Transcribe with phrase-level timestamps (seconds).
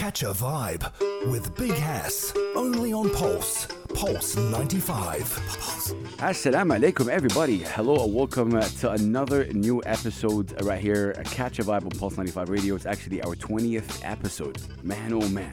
[0.00, 2.32] Catch a vibe with Big Hass.
[2.56, 3.66] Only on Pulse.
[3.92, 5.20] Pulse 95.
[5.60, 5.92] Pulse.
[6.16, 7.58] Assalamu alaikum, everybody.
[7.58, 12.48] Hello and welcome to another new episode right here Catch a Vibe on Pulse 95
[12.48, 12.76] Radio.
[12.76, 14.58] It's actually our 20th episode.
[14.82, 15.52] Man, oh man.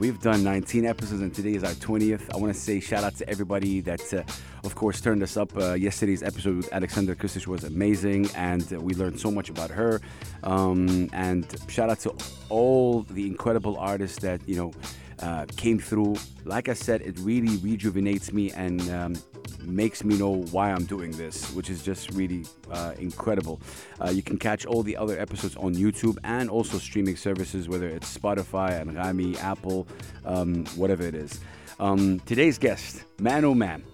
[0.00, 2.32] We've done 19 episodes and today is our 20th.
[2.32, 4.22] I want to say shout out to everybody that, uh,
[4.64, 5.54] of course, turned us up.
[5.54, 9.68] Uh, yesterday's episode with Alexander Kustic was amazing and uh, we learned so much about
[9.68, 10.00] her.
[10.42, 12.14] Um, and shout out to
[12.48, 14.72] all the incredible artists that, you know,
[15.18, 16.16] uh, came through.
[16.46, 19.16] Like I said, it really rejuvenates me and um,
[19.62, 23.60] makes me know why I'm doing this, which is just really uh, incredible.
[24.00, 27.88] Uh, you can catch all the other episodes on YouTube and also streaming services, whether
[27.88, 29.86] it's Spotify, Anghami, Apple,
[30.24, 31.40] um, whatever it is.
[31.78, 33.84] Um, today's guest, man oh man.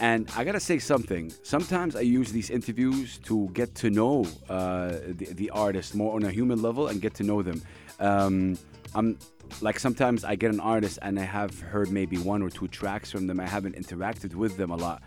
[0.00, 1.32] And I gotta say something.
[1.42, 6.24] Sometimes I use these interviews to get to know uh, the, the artist more on
[6.24, 7.62] a human level and get to know them.
[8.00, 8.58] Um,
[8.94, 9.18] I'm
[9.60, 13.10] like sometimes I get an artist and I have heard maybe one or two tracks
[13.10, 13.40] from them.
[13.40, 15.02] I haven't interacted with them a lot.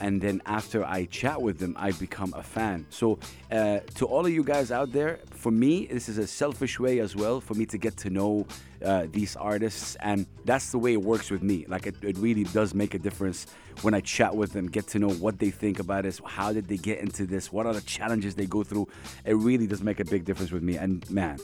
[0.00, 2.86] And then after I chat with them, I become a fan.
[2.90, 3.18] So,
[3.52, 6.98] uh, to all of you guys out there, for me, this is a selfish way
[6.98, 8.46] as well for me to get to know
[8.84, 9.96] uh, these artists.
[10.00, 11.66] And that's the way it works with me.
[11.68, 13.46] Like, it, it really does make a difference
[13.82, 16.66] when I chat with them, get to know what they think about this, how did
[16.66, 18.88] they get into this, what are the challenges they go through.
[19.24, 20.76] It really does make a big difference with me.
[20.76, 21.38] And man,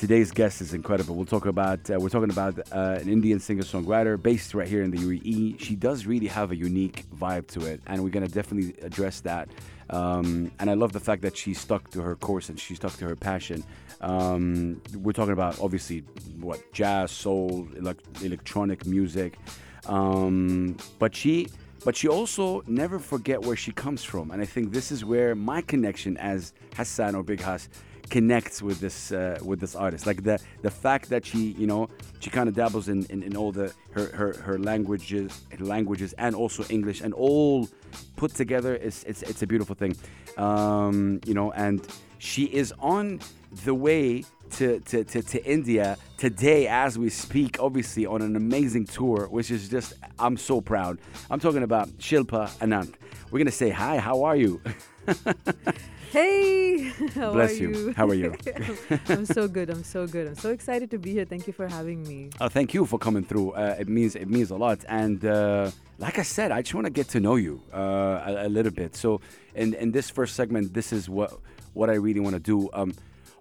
[0.00, 1.14] Today's guest is incredible.
[1.14, 4.90] We'll talk about uh, we're talking about uh, an Indian singer-songwriter based right here in
[4.90, 5.60] the UAE.
[5.60, 9.50] She does really have a unique vibe to it, and we're gonna definitely address that.
[9.90, 12.96] Um, and I love the fact that she stuck to her course and she stuck
[12.96, 13.62] to her passion.
[14.00, 15.98] Um, we're talking about obviously
[16.40, 19.38] what jazz, soul, elect- electronic music,
[19.84, 21.48] um, but she
[21.84, 25.34] but she also never forget where she comes from and i think this is where
[25.34, 27.70] my connection as hassan or big Hass
[28.10, 31.88] connects with this uh, with this artist like the the fact that she you know
[32.18, 36.34] she kind of dabbles in, in, in all the her, her her languages languages and
[36.34, 37.68] also english and all
[38.16, 39.96] put together is it's it's a beautiful thing
[40.36, 41.86] um, you know and
[42.18, 43.18] she is on
[43.64, 48.84] the way to, to, to, to India today as we speak, obviously on an amazing
[48.86, 50.98] tour, which is just, I'm so proud.
[51.30, 52.94] I'm talking about Shilpa Ananth.
[53.30, 53.98] We're going to say hi.
[53.98, 54.60] How are you?
[56.10, 56.82] Hey,
[57.14, 57.70] how Bless are you.
[57.70, 57.92] you?
[57.96, 58.34] How are you?
[59.08, 59.70] I'm so good.
[59.70, 60.26] I'm so good.
[60.26, 61.24] I'm so excited to be here.
[61.24, 62.30] Thank you for having me.
[62.40, 63.52] Uh, thank you for coming through.
[63.52, 64.84] Uh, it means it means a lot.
[64.88, 68.46] And uh, like I said, I just want to get to know you uh, a,
[68.46, 68.96] a little bit.
[68.96, 69.20] So
[69.54, 71.32] in in this first segment, this is what
[71.74, 72.68] what I really want to do.
[72.72, 72.92] Um,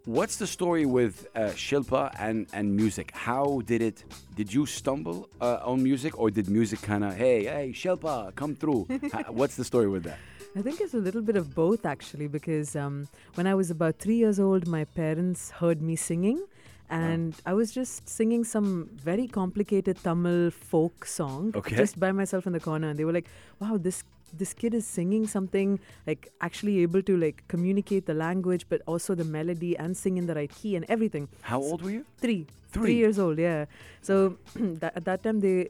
[0.05, 3.09] what's the story with uh, Shilpa and and music?
[3.15, 4.03] How did it?
[4.35, 8.53] Did you stumble uh, on music, or did music kind of hey hey Shilpa come
[8.55, 8.81] through?
[9.29, 10.19] What's the story with that?
[10.55, 13.97] I think it's a little bit of both actually, because um, when I was about
[13.99, 16.43] three years old, my parents heard me singing.
[16.91, 21.75] And I was just singing some very complicated Tamil folk song Okay.
[21.75, 22.89] just by myself in the corner.
[22.89, 23.27] And they were like,
[23.59, 24.03] wow, this
[24.37, 29.15] this kid is singing something like actually able to like communicate the language but also
[29.15, 32.05] the melody and sing in the right key and everything How old were you?
[32.17, 32.93] three Three.
[32.95, 33.65] years old yeah
[34.01, 35.69] so that, at that time they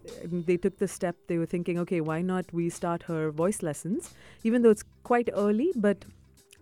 [0.50, 4.14] they took the step they were thinking okay why not we start her voice lessons
[4.44, 6.04] even though it's quite early but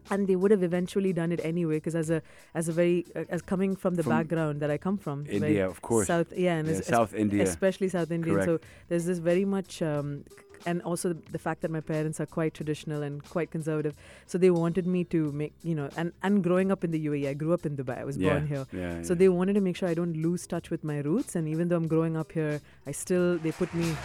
[0.10, 2.22] and they would have eventually done it anyway because as a
[2.54, 5.68] as a very uh, as coming from the From background that I come from India,
[5.68, 6.08] of course.
[6.08, 7.44] south yeah and Yeah, South India.
[7.44, 8.48] especially South Indian Correct.
[8.48, 8.60] so
[8.90, 10.24] there's this very much um,
[10.66, 13.94] and also the fact that my parents are quite traditional and quite conservative
[14.26, 17.28] so they wanted me to make you know and and growing up in the UAE
[17.30, 18.30] I grew up in Dubai I was yeah.
[18.34, 19.18] born here Yeah, so yeah.
[19.20, 21.36] they wanted to make sure I don't lose touch with my roots.
[21.36, 23.96] And even though I'm growing up here, I still they put me.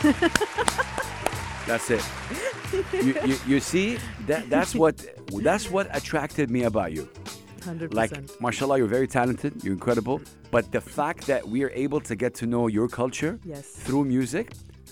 [1.66, 2.04] That's it.
[2.92, 4.96] you, you, you see that that's what
[5.48, 7.08] that's what attracted me about you.
[7.64, 8.40] Hundred Like, percent.
[8.40, 10.20] mashallah, you're very talented, you're incredible.
[10.50, 13.66] But the fact that we are able to get to know your culture Yes.
[13.66, 14.46] through music,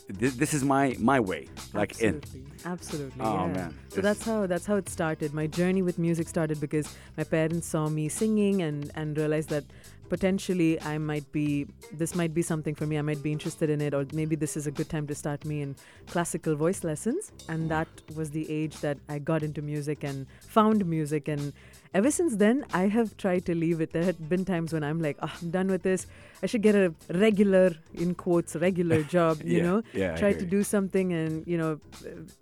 [0.08, 1.48] this, this is my my way.
[1.74, 3.20] Like absolutely, absolutely.
[3.20, 3.52] Oh, yeah.
[3.52, 3.78] man.
[3.88, 5.34] So that's how that's how it started.
[5.34, 9.64] My journey with music started because my parents saw me singing and and realized that
[10.08, 12.98] potentially I might be this might be something for me.
[12.98, 15.44] I might be interested in it, or maybe this is a good time to start
[15.44, 15.76] me in
[16.06, 17.30] classical voice lessons.
[17.48, 21.52] And that was the age that I got into music and found music and.
[21.94, 23.92] Ever since then, I have tried to leave it.
[23.92, 26.06] There had been times when I'm like, oh, I'm done with this.
[26.42, 29.82] I should get a regular, in quotes, regular job, you Yeah, know?
[29.94, 31.80] yeah, Try to do something and, you know,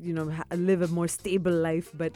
[0.00, 1.90] you know, ha- live a more stable life.
[1.94, 2.12] But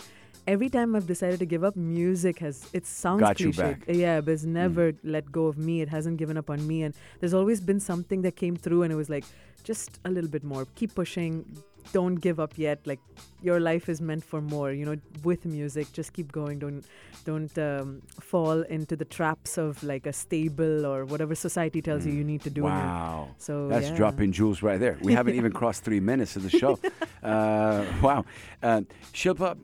[0.46, 3.86] every time I've decided to give up, music has it sounds Got you back.
[3.86, 3.96] Mm.
[3.96, 5.80] Yeah, but it's never let go of me.
[5.82, 8.92] It hasn't given up on me, and there's always been something that came through, and
[8.92, 9.24] it was like
[9.62, 10.66] just a little bit more.
[10.74, 11.44] Keep pushing.
[11.92, 12.86] Don't give up yet.
[12.86, 13.00] Like
[13.42, 14.72] your life is meant for more.
[14.72, 16.58] You know, with music, just keep going.
[16.58, 16.84] Don't
[17.24, 22.12] don't um, fall into the traps of like a stable or whatever society tells you
[22.12, 22.62] you need to do.
[22.62, 23.28] Wow.
[23.38, 23.96] So That's yeah.
[23.96, 24.98] dropping jewels right there.
[25.02, 26.78] We haven't even crossed three minutes of the show.
[27.22, 28.24] uh, wow.
[28.62, 28.82] Uh,
[29.12, 29.58] Shilpa,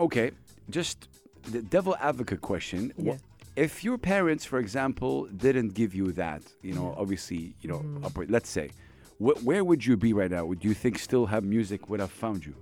[0.00, 0.32] okay,
[0.70, 1.08] just
[1.42, 2.92] the devil advocate question.
[2.96, 3.16] Yeah.
[3.56, 7.00] If your parents, for example, didn't give you that, you know, Yeah.
[7.02, 8.70] obviously, you know, upper, let's say,
[9.18, 10.44] wh- where would you be right now?
[10.44, 12.54] Would you think still have music would have found you?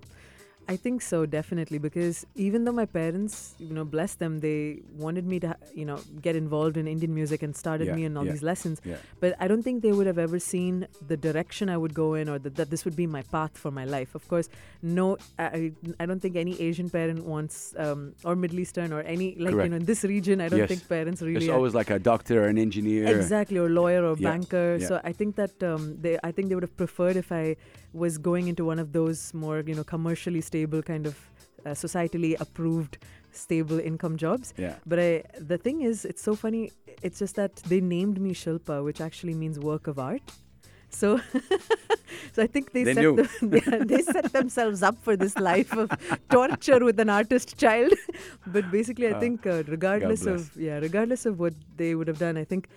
[0.69, 5.25] I think so, definitely, because even though my parents, you know, bless them, they wanted
[5.25, 8.25] me to, you know, get involved in Indian music and started Yeah, me in all
[8.27, 8.33] yeah.
[8.33, 8.81] these lessons.
[8.85, 8.97] Yeah.
[9.21, 12.29] But I don't think they would have ever seen the direction I would go in
[12.29, 14.15] or that, that this would be my path for my life.
[14.17, 14.49] Of course,
[14.83, 19.37] no, I, I don't think any Asian parent wants, um, or Middle Eastern or any,
[19.37, 19.65] like, Correct.
[19.67, 20.69] you know, in this region, I don't Yes.
[20.69, 23.07] think parents really are- always like a doctor or an engineer.
[23.17, 24.81] Exactly, or lawyer or banker.
[24.81, 27.55] So I think that um, they, I think they would have preferred if I
[27.97, 31.17] was going into one of those more, you know, commercially stable kind of
[31.65, 32.99] uh, societally approved
[33.33, 34.55] stable income jobs.
[34.57, 34.77] Yeah.
[34.87, 36.73] But I, the thing is, it's so funny.
[37.03, 40.23] It's just that they named me Shilpa, which actually means work of art.
[40.99, 41.09] So,
[42.35, 45.73] so I think they, They set them- yeah, they set themselves up for this life
[45.83, 45.91] of
[46.37, 47.93] torture with an artist child.
[48.57, 52.19] but basically, I Uh, think uh, regardless of yeah, regardless of what they would have
[52.27, 52.69] done, I think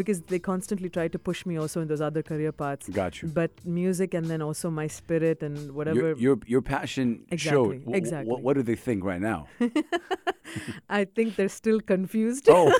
[0.00, 2.88] because they constantly try to push me also in those other career paths.
[3.02, 3.28] Got you.
[3.40, 5.98] But music and then also my spirit and whatever.
[6.00, 7.72] Your, your, your passion showed.
[7.72, 8.42] Exactly, wh- exactly.
[8.48, 9.40] what do they think right now?
[10.88, 12.48] I think they're still confused.
[12.50, 12.72] oh,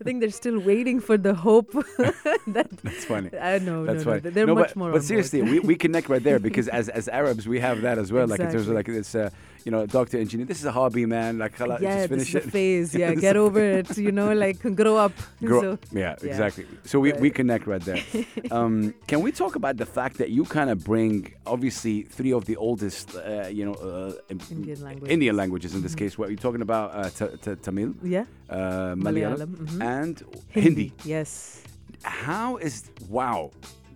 [0.00, 1.72] I think they're still waiting for the hope
[2.46, 3.30] that that's funny.
[3.38, 3.84] I know.
[3.84, 4.22] That's no, fine.
[4.24, 4.92] no, they're no, much but, more.
[4.92, 8.12] But seriously, we, we connect right there because as as Arabs we have that as
[8.12, 8.26] well.
[8.26, 9.30] Like in terms of like this, uh,
[9.64, 10.46] you know, doctor engineer.
[10.46, 11.38] This is a hobby, man.
[11.38, 12.50] Like, khala, yeah, just this finish is it.
[12.52, 12.94] phase.
[12.94, 13.96] Yeah, get over it.
[13.98, 15.12] You know, like grow up.
[15.44, 16.28] Grow- So, yeah, yeah.
[16.30, 16.66] exactly.
[16.84, 18.02] So we, we connect right there.
[18.50, 22.44] um, can we talk about the fact that you kind of bring obviously three of
[22.46, 24.12] the oldest, uh, you know, uh,
[24.50, 25.12] Indian languages.
[25.16, 25.98] Indian languages in this Mhm.
[26.02, 26.12] case.
[26.18, 26.86] What are you're talking about?
[26.94, 29.82] Uh, t- t- Tamil, yeah, uh, Malayalam, mhm.
[29.82, 30.92] and Hindi.
[31.04, 31.62] Yes.
[32.02, 33.50] How is wow?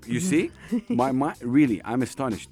[0.06, 0.28] You Mm-hmm.
[0.30, 2.50] see, my my really, I'm astonished.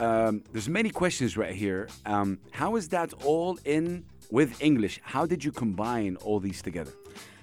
[0.00, 1.88] Um, there's many questions right here.
[2.06, 5.00] Um, how is that all in with English?
[5.02, 6.92] How did you combine all these together?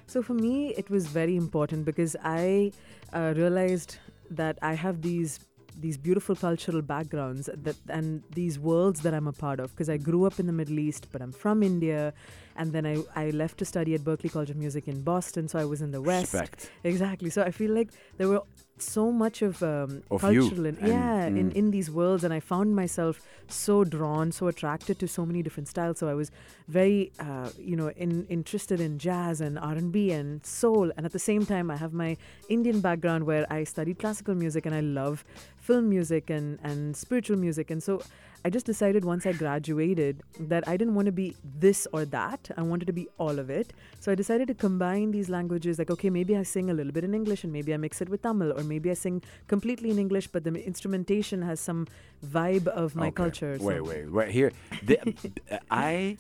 [0.07, 2.72] So for me, it was very important because I
[3.13, 3.98] uh, realized
[4.30, 5.39] that I have these
[5.77, 9.98] these beautiful cultural backgrounds that and these worlds that I'm a part of because I
[9.98, 12.13] grew up in the Middle East, but I'm from India,
[12.56, 15.60] and then I, I left to study at Berklee College of Music in Boston, so
[15.60, 16.33] I was in the West.
[16.33, 16.71] Respect.
[16.83, 17.30] Exactly.
[17.30, 18.42] So I feel like there were
[18.77, 21.54] so much of, um, Of cultural in, and- yeah in, mm.
[21.54, 25.68] in these worlds, and I found myself so drawn, so attracted to so many different
[25.68, 26.00] styles.
[26.00, 26.31] So I was
[26.68, 31.19] very uh, you know in, interested in jazz and R&B and soul, and at the
[31.19, 32.18] same time I have my
[32.50, 35.24] Indian background where I studied classical music and I love
[35.57, 38.01] film music and and spiritual music, and so.
[38.45, 42.51] I just decided once I graduated that I didn't want to be this or that.
[42.56, 43.74] I wanted to be all of it.
[44.00, 45.80] So I decided to combine these languages.
[45.80, 48.09] Like, okay, maybe I sing a little bit in English and maybe I mix it
[48.09, 51.88] with Tamil, or maybe I sing completely in English, but the instrumentation has some
[52.24, 53.15] vibe of my Okay.
[53.24, 53.57] culture.
[53.59, 54.51] Wait, so- wait, right here.
[54.83, 55.00] The,
[55.71, 56.18] I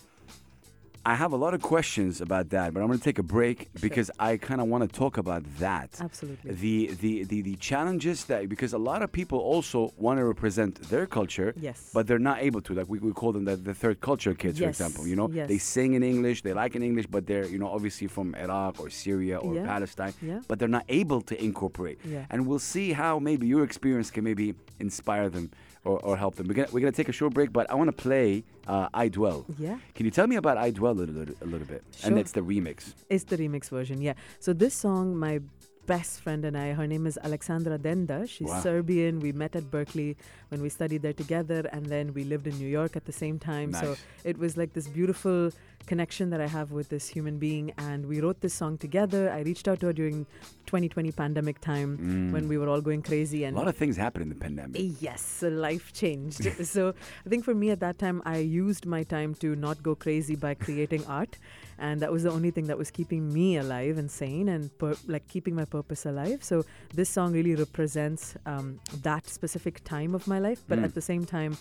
[1.07, 3.69] I have a lot of questions about that, but I'm going to take a break
[3.79, 6.01] because I kind of want to talk about that.
[6.01, 6.51] Absolutely.
[6.53, 10.81] The, the the the challenges that because a lot of people also want to represent
[10.89, 11.91] their culture, Yes.
[11.93, 12.73] but they're not able to.
[12.73, 15.05] Like we, we call them the, the third culture kids, for Yes, example.
[15.05, 15.47] You know, yes.
[15.47, 18.79] they sing in English, they like in English, but they're you know obviously from Iraq
[18.79, 19.65] or Syria or Yeah.
[19.73, 20.39] Palestine, Yeah.
[20.47, 21.99] but they're not able to incorporate.
[22.03, 22.25] Yeah.
[22.31, 25.51] And we'll see how maybe your experience can maybe inspire them
[25.85, 26.47] or, or help them.
[26.47, 29.07] We're gonna, we're gonna take a short break, but I want to play uh, "I
[29.07, 29.77] Dwell." Yeah.
[29.93, 31.83] Can you tell me about "I Dwell" a little, a little bit?
[31.97, 32.09] Sure.
[32.09, 32.93] And it's the remix.
[33.09, 34.13] It's the remix version, yeah.
[34.39, 35.41] So this song, my
[35.85, 38.27] best friend and I, her name is Alexandra Denda.
[38.27, 38.61] She's Wow.
[38.61, 39.19] Serbian.
[39.19, 40.15] We met at Berklee
[40.49, 43.39] when we studied there together, and then we lived in New York at the same
[43.39, 43.73] time.
[43.73, 45.51] So it was like this beautiful
[45.85, 49.29] connection that I have with this human being, and we wrote this song together.
[49.29, 50.25] I reached out to her during
[50.65, 52.31] 2020 pandemic time mm.
[52.33, 54.81] when we were all going crazy, And A lot of things happened in the pandemic.
[54.99, 56.43] Yes, life changed.
[56.65, 56.93] so
[57.25, 60.35] I think for me at that time, I used my time to not go crazy
[60.35, 61.37] by creating art,
[61.77, 64.97] and that was the only thing that was keeping me alive and sane, and pur-
[65.07, 66.43] like keeping my purpose alive.
[66.43, 66.63] So
[66.93, 70.83] this song really represents um, that specific time of my life, but Mm.
[70.85, 71.57] at the same time.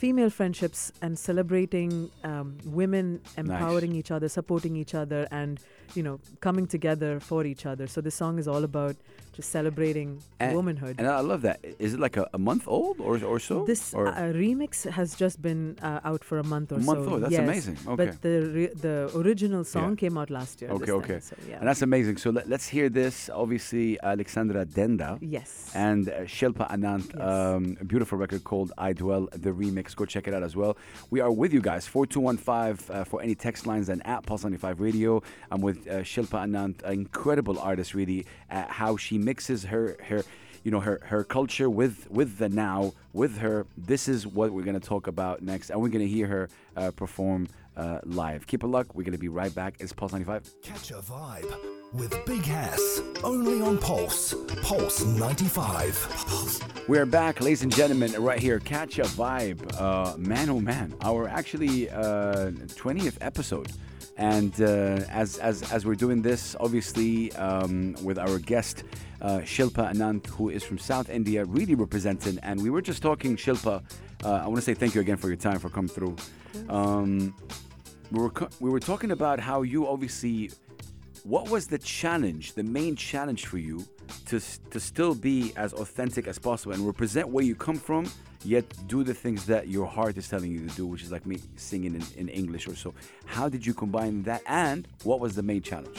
[0.00, 5.60] Female friendships and celebrating um, women empowering each other, supporting each other, and
[5.94, 6.16] you know
[6.46, 7.86] coming together for each other.
[7.86, 8.96] So this song is all about
[9.36, 10.08] just celebrating
[10.40, 10.94] And- womanhood.
[10.98, 11.58] And I love that.
[11.78, 13.64] Is it like a, a month old or or so?
[13.72, 17.04] this or uh, remix has just been uh, out for a month or a month
[17.06, 17.10] so.
[17.12, 17.22] old.
[17.24, 17.48] That's yes.
[17.48, 17.76] amazing.
[17.86, 17.96] Okay.
[18.06, 20.02] But the re- the original song Yeah.
[20.02, 20.70] came out last year.
[20.76, 21.18] Okay, okay.
[21.20, 21.58] time, so, yeah.
[21.60, 22.16] And that's amazing.
[22.24, 23.28] So let, us hear this.
[23.42, 25.10] Obviously, Alexandra Denda.
[25.36, 25.50] yes.
[25.74, 27.22] and uh, Shilpa Ananth, Yes.
[27.30, 29.89] um, a beautiful record called I Dwell, the remix.
[29.94, 30.76] Go check it out as well.
[31.10, 34.80] We are with you guys, 4215 uh, for any text lines and at Pulse 95
[34.80, 35.22] Radio.
[35.50, 40.22] I'm with uh, Shilpa Ananth, an incredible artist, really, uh, how she mixes her, her
[40.64, 43.66] you know, her, her culture with, with the now, with her.
[43.76, 46.48] This is what we're going to talk about next, and we're going to hear her
[46.76, 48.46] uh, perform uh, live.
[48.46, 48.94] Keep it luck.
[48.94, 49.76] We're going to be right back.
[49.80, 50.50] It's Pulse 95.
[50.62, 53.00] Catch a vibe with Big Hass.
[53.24, 54.34] Only on Pulse.
[54.62, 56.24] Pulse 95.
[56.26, 56.60] Pulse.
[56.88, 58.60] We are back, ladies and gentlemen, right here.
[58.60, 59.80] Catch a vibe.
[59.80, 63.72] Uh, man, oh man, our actually uh, 20th episode.
[64.16, 68.84] And uh, as, as, as we're doing this, obviously, um, with our guest,
[69.22, 72.38] uh, Shilpa Ananth, who is from South India, really representing.
[72.40, 73.82] And we were just talking, Shilpa.
[74.22, 76.16] Uh, I want to say thank you again for your time for coming through.
[76.68, 77.34] Um,
[78.10, 80.50] we were co- we were talking about how you obviously
[81.24, 83.84] what was the challenge the main challenge for you
[84.26, 88.10] to to still be as authentic as possible and represent where you come from
[88.44, 91.26] yet do the things that your heart is telling you to do which is like
[91.26, 92.94] me singing in, in english or so?
[93.26, 95.98] How did you combine that and what was the main challenge?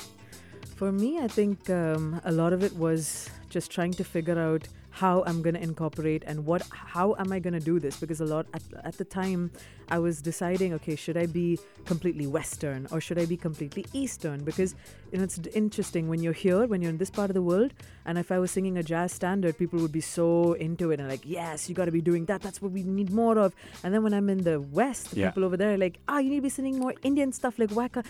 [0.75, 4.67] For me, I think um, a lot of it was just trying to figure out
[4.89, 7.97] how I'm going to incorporate and what how am I going to do this?
[7.97, 9.51] Because a lot at, at the time
[9.89, 14.43] I was deciding okay should I be completely western or should I be completely eastern?
[14.43, 14.75] Because
[15.11, 17.73] you know it's interesting when you're here when you're in this part of the world
[18.05, 21.09] and if I was singing a jazz standard people would be so into it and
[21.09, 23.53] like yes you got to be doing that that's what we need more of
[23.83, 25.29] and then when I'm in the west the Yeah.
[25.29, 27.71] people over there are like ah you need to be singing more Indian stuff like
[27.71, 28.03] waka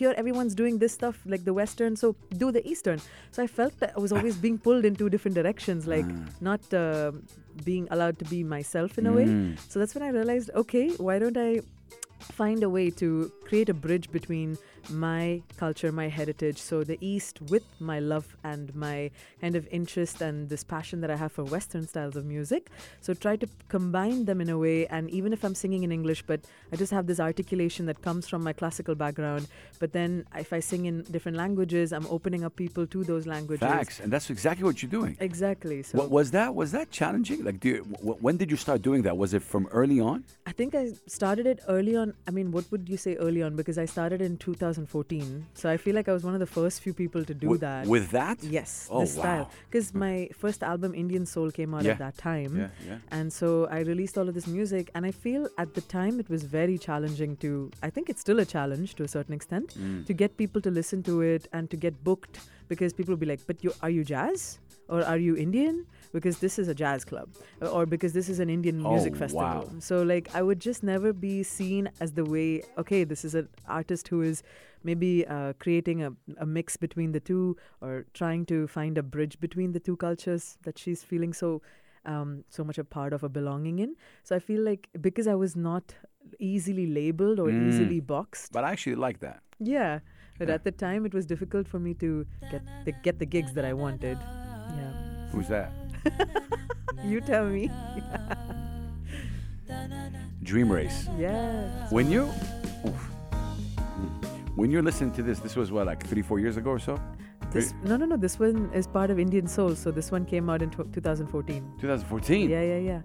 [0.00, 3.78] here everyone's doing this stuff like the western so do the eastern so I felt
[3.80, 6.06] that I was always being pulled in two different directions like
[6.40, 7.12] not uh,
[7.64, 9.58] being allowed to be myself in a way Mm.
[9.70, 11.50] so that's when I realized okay why don't I
[12.40, 14.56] find a way to create a bridge between
[14.90, 16.58] my culture, my heritage.
[16.58, 19.10] So the East with my love and my
[19.40, 22.70] kind of interest and this passion that I have for Western styles of music.
[23.00, 24.86] So try to combine them in a way.
[24.86, 26.40] And even if I'm singing in English, but
[26.72, 29.48] I just have this articulation that comes from my classical background.
[29.78, 33.60] But then if I sing in different languages, I'm opening up people to those languages.
[33.68, 35.82] facts and that's exactly what you're doing Exactly.
[35.82, 38.82] So what was that was that challenging like do you, w- when did you start
[38.82, 42.14] doing that was it from early on I think I started it early on.
[42.28, 43.56] I mean, what would you say early on?
[43.56, 44.36] Because I started in
[44.78, 45.46] 2014.
[45.54, 47.58] So I feel like I was one of the first few people to do Wi-
[47.60, 47.86] that.
[47.86, 49.44] with that yes, Oh, this style.
[49.44, 49.50] wow.
[49.70, 51.92] Because my first album, Indian Soul, came out Yeah.
[51.92, 52.56] at that time.
[52.56, 55.80] yeah yeah And so I released all of this music, and I feel at the
[55.82, 59.34] time it was very challenging to, I think it's still a challenge to a certain
[59.34, 60.04] extent, Mm.
[60.06, 63.26] to get people to listen to it and to get booked because people will be
[63.26, 64.58] like, but you, are you jazz?
[64.88, 65.86] Or are you Indian?
[66.12, 67.28] Because this is a jazz club,
[67.60, 69.46] or- because this is an Indian music Oh, festival.
[69.64, 69.70] wow.
[69.80, 73.48] So, like, I would just never be seen as the way, okay, this is an
[73.66, 74.42] artist who is
[74.84, 79.40] maybe uh, creating a, a mix between the two or trying to find a bridge
[79.40, 81.62] between the two cultures that she's feeling so
[82.06, 83.96] um, so much a part of or belonging in.
[84.24, 85.94] So I feel like because I was not
[86.38, 87.66] easily labeled or Mm.
[87.68, 90.00] easily boxed, but i actually like that yeah.
[90.38, 90.54] But Yeah.
[90.56, 93.64] at the time, it was difficult for me to get the get the gigs that
[93.64, 94.18] I wanted.
[94.76, 95.72] Yeah, who's that
[97.04, 97.70] you tell me.
[100.42, 101.88] dream race Yeah.
[101.90, 102.22] When you,
[102.86, 103.08] oof.
[104.56, 107.00] when you're listening to this, this was what like three, four years ago or so.
[107.50, 108.16] This no no no.
[108.16, 109.74] This one is part of Indian Soul.
[109.76, 111.74] So this one came out in tw 2014.
[111.80, 112.50] 2014.
[112.50, 113.00] Yeah yeah yeah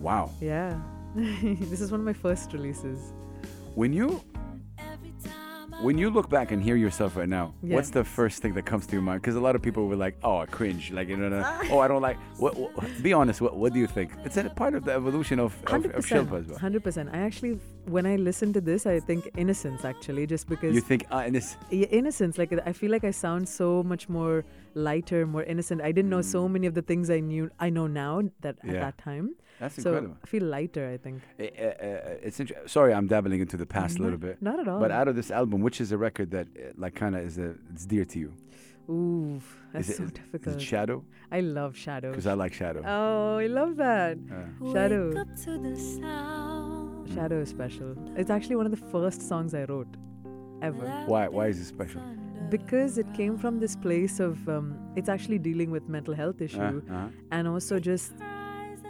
[0.00, 0.30] Wow.
[0.40, 0.78] yeah.
[1.16, 3.12] this is one of my first releases.
[3.74, 4.22] When you,
[5.82, 7.74] when you look back and hear yourself right now, Yeah.
[7.76, 9.20] what's the first thing that comes to your mind?
[9.22, 11.40] Because a lot of people were like, "Oh, I cringe," like you know, no,
[11.72, 12.16] oh, I don't like.
[12.38, 13.40] What, what, be honest.
[13.40, 14.12] What, what do you think?
[14.24, 16.04] It's a part of the evolution of of, of.
[16.06, 16.58] Shilpa as well.
[16.58, 17.10] Hundred percent.
[17.12, 21.04] I actually, when I listen to this, I think innocence actually, just because You think,
[21.10, 22.38] ah, and this, Yeah, innocence.
[22.38, 25.80] Like I feel like I sound so much more lighter, more innocent.
[25.82, 27.50] I didn't know so many of the things I knew.
[27.60, 28.72] I know now that at Mm.
[28.74, 28.80] Yeah.
[28.86, 29.34] that time.
[29.62, 30.16] That's so incredible.
[30.24, 30.84] I feel lighter.
[30.94, 31.18] I think.
[31.38, 34.36] Eh, eh, it's inter- sorry, I'm dabbling into the past a little bit.
[34.48, 34.80] Not at all.
[34.84, 37.36] But out of this album, which is a record that uh, like kind of is
[37.38, 38.30] a, it's dear to you?
[38.90, 39.40] Ooh,
[39.72, 40.56] that's is it, so is- difficult.
[40.56, 40.98] Is it Shadow?
[41.30, 42.10] I love shadow.
[42.10, 42.82] Because I like Shadow.
[42.96, 44.18] Oh, I love that.
[44.30, 45.08] Uh, Shadow.
[45.10, 47.08] Wake up to the sound.
[47.14, 47.90] Shadow is special.
[48.20, 49.92] It's actually one of the first songs I wrote,
[50.60, 50.84] ever.
[51.06, 51.28] why?
[51.28, 52.02] Why is it special?
[52.50, 54.66] Because it came from this place of, um,
[54.96, 58.12] it's actually dealing with mental health issue Uh, uh, and also just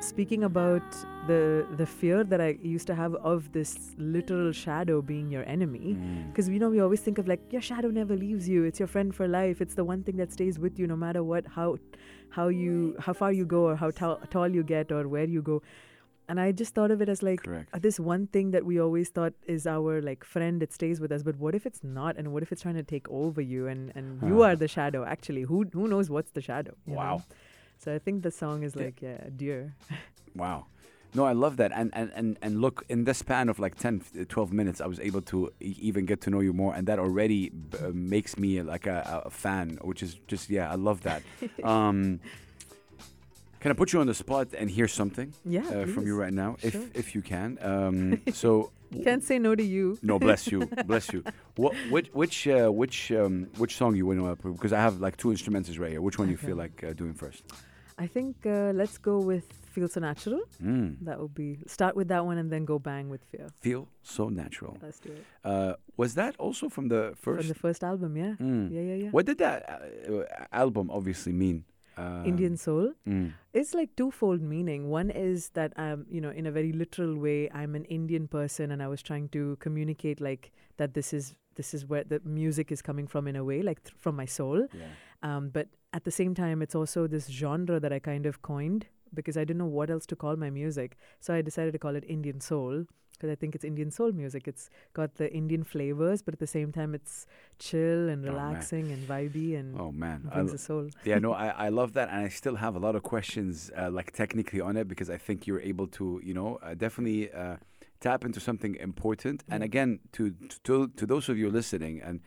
[0.03, 0.83] speaking about
[1.27, 5.97] the the fear that I used to have of this literal shadow being your enemy.
[5.99, 6.29] Mm.
[6.29, 8.65] Because you know we always think of like your shadow never leaves you.
[8.65, 9.61] It's your friend for life.
[9.61, 11.79] It's the one thing that stays with you no matter what how
[12.31, 15.43] how you how far you go or how tall, tall you get or where you
[15.43, 15.63] go.
[16.29, 17.69] And I just thought of it as like Correct.
[17.75, 21.13] uh, this one thing that we always thought is our like friend that stays with
[21.13, 21.23] us.
[21.23, 22.17] But what if it's not?
[22.17, 25.05] And what if it's trying to take over you and and you are the shadow?
[25.05, 26.75] Actually, who who knows what's the shadow?
[26.87, 27.23] you know?
[27.83, 29.75] So I think the song is like yeah, dear.
[30.37, 30.67] Wow.
[31.15, 31.73] No, I love that.
[31.75, 34.99] And, and, and, and look, in the span of like 10, 12 minutes, I was
[34.99, 36.75] able to even get to know you more.
[36.75, 40.73] And that already b- uh, makes me like a, a fan, which is just, yeah,
[40.73, 41.23] I love that.
[41.65, 42.19] um,
[43.61, 46.33] can I put you on the spot and hear something Yeah, uh, from you right
[46.33, 46.87] now, if, Sure.
[46.95, 47.59] if you can?
[47.61, 48.71] Um, so,
[49.05, 49.99] Can't say no to you.
[50.03, 51.25] no, bless you, bless you.
[51.57, 54.43] What, which, which, uh, which, um, which song you want to up?
[54.43, 56.01] Because I have like two instrumentals right here.
[56.01, 57.43] Which one you feel like uh, doing first?
[58.03, 60.41] I think uh, let's go with Feel So Natural.
[60.61, 60.97] Mm.
[61.03, 63.47] That would be start with that one and then go bang with Fear.
[63.61, 64.77] Feel so natural.
[64.83, 65.25] Let's do it.
[65.45, 67.41] Uh, was that also from the first?
[67.41, 68.35] From the first album, yeah.
[68.41, 68.73] Mm.
[68.75, 69.11] Yeah, yeah, yeah.
[69.11, 69.59] What did that
[70.11, 71.65] uh, album obviously mean?
[71.97, 72.93] Um, Indian Soul.
[73.07, 73.35] Mm.
[73.53, 74.89] It's like twofold meaning.
[74.89, 78.73] One is that I'm, you know, in a very literal way, I'm an Indian person,
[78.73, 80.95] and I was trying to communicate like that.
[80.95, 83.95] This is this is where the music is coming from in a way, like th-
[84.01, 84.67] from my soul.
[84.73, 84.87] Yeah.
[85.23, 88.87] Um, but at the same time, it's also this genre that I kind of coined
[89.15, 90.97] because I didn't know what else to call my music.
[91.21, 94.49] So I decided to call it Indian Soul because I think it's Indian soul music.
[94.49, 97.27] It's got the Indian flavors, but at the same time, it's
[97.59, 100.91] chill and Oh, relaxing and vibey and Oh man, I, brings l- the soul.
[101.05, 103.91] yeah, no, I, I love that, and I still have a lot of questions, uh,
[103.91, 107.59] like technically on it, because I think you're able to, you know, uh, definitely uh,
[108.01, 109.45] tap into something important.
[109.49, 110.35] And again, to
[110.65, 112.21] to to those of you listening, and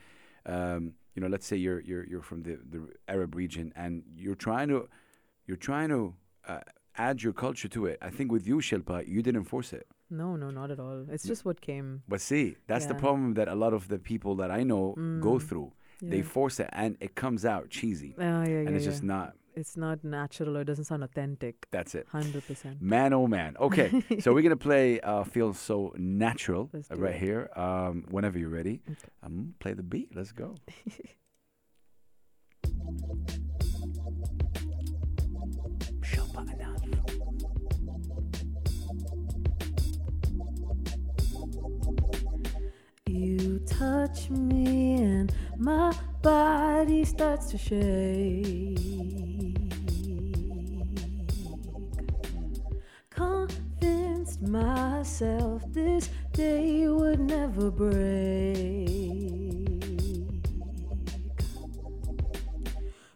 [0.46, 4.36] um, you know, let's say you're you're you're from the the Arab region, and you're
[4.48, 4.88] trying to
[5.46, 6.14] you're trying to
[6.46, 6.60] uh,
[6.96, 7.98] add your culture to it.
[8.02, 9.86] I think with you, Shilpa, you didn't force it.
[10.10, 11.04] No, no, not at all.
[11.10, 12.02] It's just what came.
[12.06, 15.34] But see, that's the problem that a lot of the people that I know go
[15.38, 15.42] Mm.
[15.48, 15.72] through.
[16.02, 16.10] Yeah.
[16.10, 18.90] They force it, and it comes out cheesy, Ah, yeah, yeah, and it's yeah.
[18.92, 19.34] just not.
[19.56, 21.66] It's not natural or it doesn't sound authentic.
[21.70, 22.06] That's it.
[22.12, 22.80] Hundred percent.
[22.82, 23.56] Man, oh man.
[23.60, 27.20] Okay, so we're gonna play uh, "Feel So Natural" right it.
[27.20, 27.48] here.
[27.56, 29.08] Um, whenever you're ready, Okay.
[29.22, 30.14] um, play the beat.
[30.14, 30.54] Let's go.
[43.08, 49.35] You touch me and my body starts to shake.
[54.38, 58.90] Convinced myself this day would never break.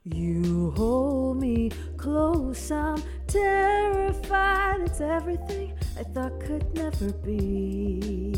[0.04, 4.80] You hold me close, I'm terrified.
[4.83, 8.35] It's everything I thought could never be.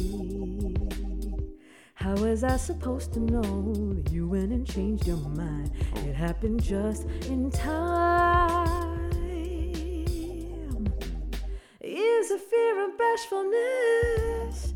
[1.95, 5.71] How was I supposed to know you went and changed your mind?
[5.97, 8.32] It happened just in time.
[13.33, 14.75] Bashfulness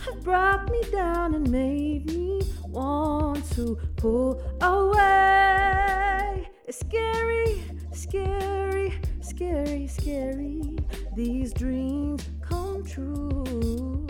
[0.00, 6.48] have brought me down and made me want to pull away.
[6.66, 10.78] It's scary, scary, scary, scary.
[11.14, 14.04] These dreams come true.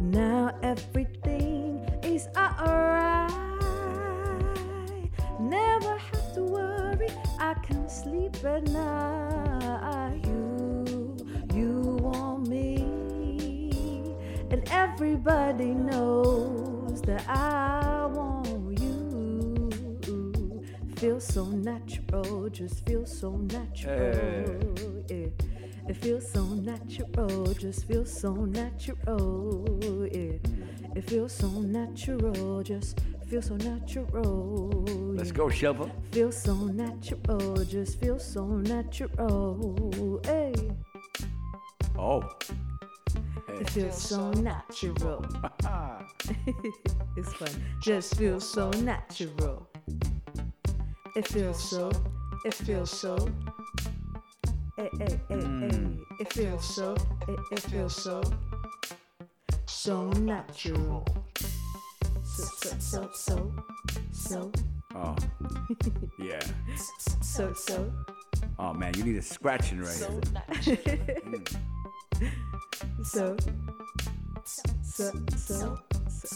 [0.00, 3.30] Now everything is alright.
[5.40, 7.08] Never have to worry.
[7.38, 9.29] I can sleep at night.
[15.00, 19.70] Everybody knows that I want you.
[20.96, 24.62] Feels so natural, just feels so natural.
[25.08, 25.26] Yeah.
[25.88, 30.06] It feels so natural, just feels so natural.
[30.12, 30.36] Yeah.
[30.94, 34.84] It feels so natural, just feels so natural.
[35.16, 35.34] Let's yeah.
[35.34, 35.90] go, Shilpa.
[36.12, 40.20] Feels so natural, just feels so natural.
[40.26, 40.52] Hey,
[41.96, 42.22] Oh.
[43.54, 45.24] It feels so natural.
[47.16, 47.48] it's fun.
[47.80, 49.68] Just feels so natural.
[51.16, 51.90] It feels so.
[52.44, 53.16] It feels so.
[54.76, 55.98] Hey, hey, hey, hey.
[56.20, 56.94] It feels so.
[57.28, 58.22] It, it feels so.
[59.66, 61.06] So natural.
[62.22, 63.52] So, so, so, so,
[64.12, 64.52] so,
[64.94, 65.16] Oh.
[66.18, 66.40] Yeah.
[67.22, 67.92] so, so.
[68.58, 70.20] Oh man, you need a scratching right here.
[70.62, 70.74] So,
[71.24, 71.34] hmm.
[73.04, 73.36] So,
[74.44, 75.78] so, so,
[76.08, 76.28] so,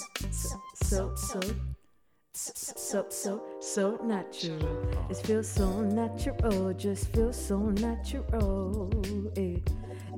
[0.83, 1.41] so, so.
[2.35, 5.09] so so so natural.
[5.11, 8.91] It feels so natural, just feels so natural.
[9.37, 9.59] Eh.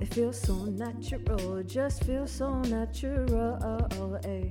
[0.01, 4.19] It feels so natural, just feels so natural.
[4.25, 4.51] Eh.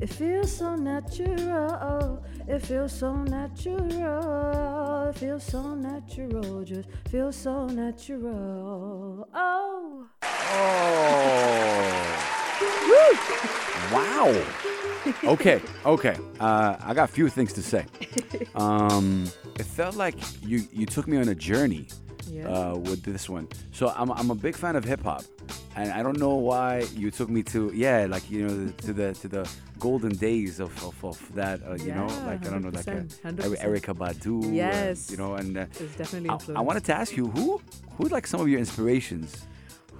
[0.00, 2.24] It feels so natural.
[2.48, 5.08] It feels so natural.
[5.10, 9.28] It feels so natural, just feels so natural.
[9.34, 10.06] Oh.
[10.22, 10.90] Oh.
[13.92, 14.79] Wow.
[15.24, 16.16] Okay, okay.
[16.38, 17.84] Uh, I got a few things to say.
[18.54, 19.26] Um,
[19.58, 21.86] it felt like you, you took me on a journey
[22.30, 22.48] Yeah.
[22.48, 23.46] uh, with this one.
[23.72, 25.22] So I'm, I'm a big fan of hip hop,
[25.76, 29.08] and I don't know why you took me to yeah, like you know, to the
[29.22, 31.60] to the golden days of of, of that.
[31.62, 33.66] Uh, you know, like I don't know, like uh, 100%, Eri- 100%.
[33.66, 34.44] Erykah Badu.
[34.44, 35.10] uh, Yes.
[35.10, 36.60] you know, and uh, It's definitely I.
[36.60, 37.60] I wanted to ask you who
[37.96, 39.46] who like some of your inspirations.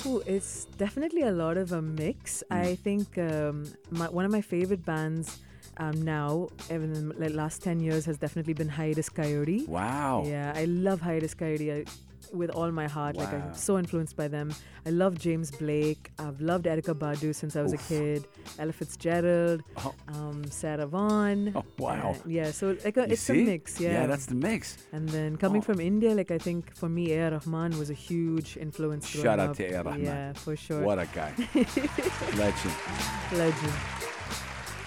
[0.06, 2.42] Ooh, it's definitely a lot of a mix.
[2.50, 2.56] Mm.
[2.56, 5.38] I think um, my, one of my favorite bands
[5.76, 9.68] um, now, even in the last 10 years, has definitely been Hiatus Kaiyote.
[9.68, 10.24] Wow.
[10.26, 11.90] Yeah, I love Hiatus Kaiyote I,
[12.32, 13.16] with all my heart.
[13.16, 14.52] Like, I'm so influenced by them.
[14.86, 16.10] I love James Blake.
[16.18, 17.80] I've loved Erykah Badu since I was Oof.
[17.80, 18.26] a kid.
[18.58, 19.94] Ella Fitzgerald, Oh.
[20.08, 21.52] um, Sarah Vaughan.
[21.54, 22.12] Oh, wow.
[22.12, 23.42] Uh, yeah, so like a, it's see?
[23.42, 23.78] a mix.
[23.80, 23.92] Yeah.
[23.92, 24.78] yeah, that's the mix.
[24.92, 25.64] and then coming Oh.
[25.64, 27.30] from India, like I think for me, A.R.
[27.32, 29.06] Rahman was a huge influence.
[29.06, 29.56] Shout out up.
[29.56, 29.84] to A.R.
[29.84, 30.04] Rahman.
[30.04, 30.80] Yeah, for sure.
[30.82, 31.32] What a guy.
[32.36, 32.74] Legend.
[33.32, 33.72] Legend.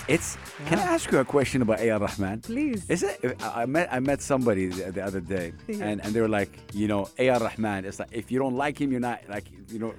[0.07, 0.37] It's.
[0.65, 1.99] Can I ask you a question about A.R.
[1.99, 2.41] Rahman?
[2.41, 2.89] Please.
[2.89, 3.41] Is it?
[3.41, 5.85] I met I met somebody the, the other day, Yeah.
[5.85, 7.39] and, and they were like, you know, A.R.
[7.39, 7.85] Rahman.
[7.85, 9.93] It's like if you don't like him, you're not like you know,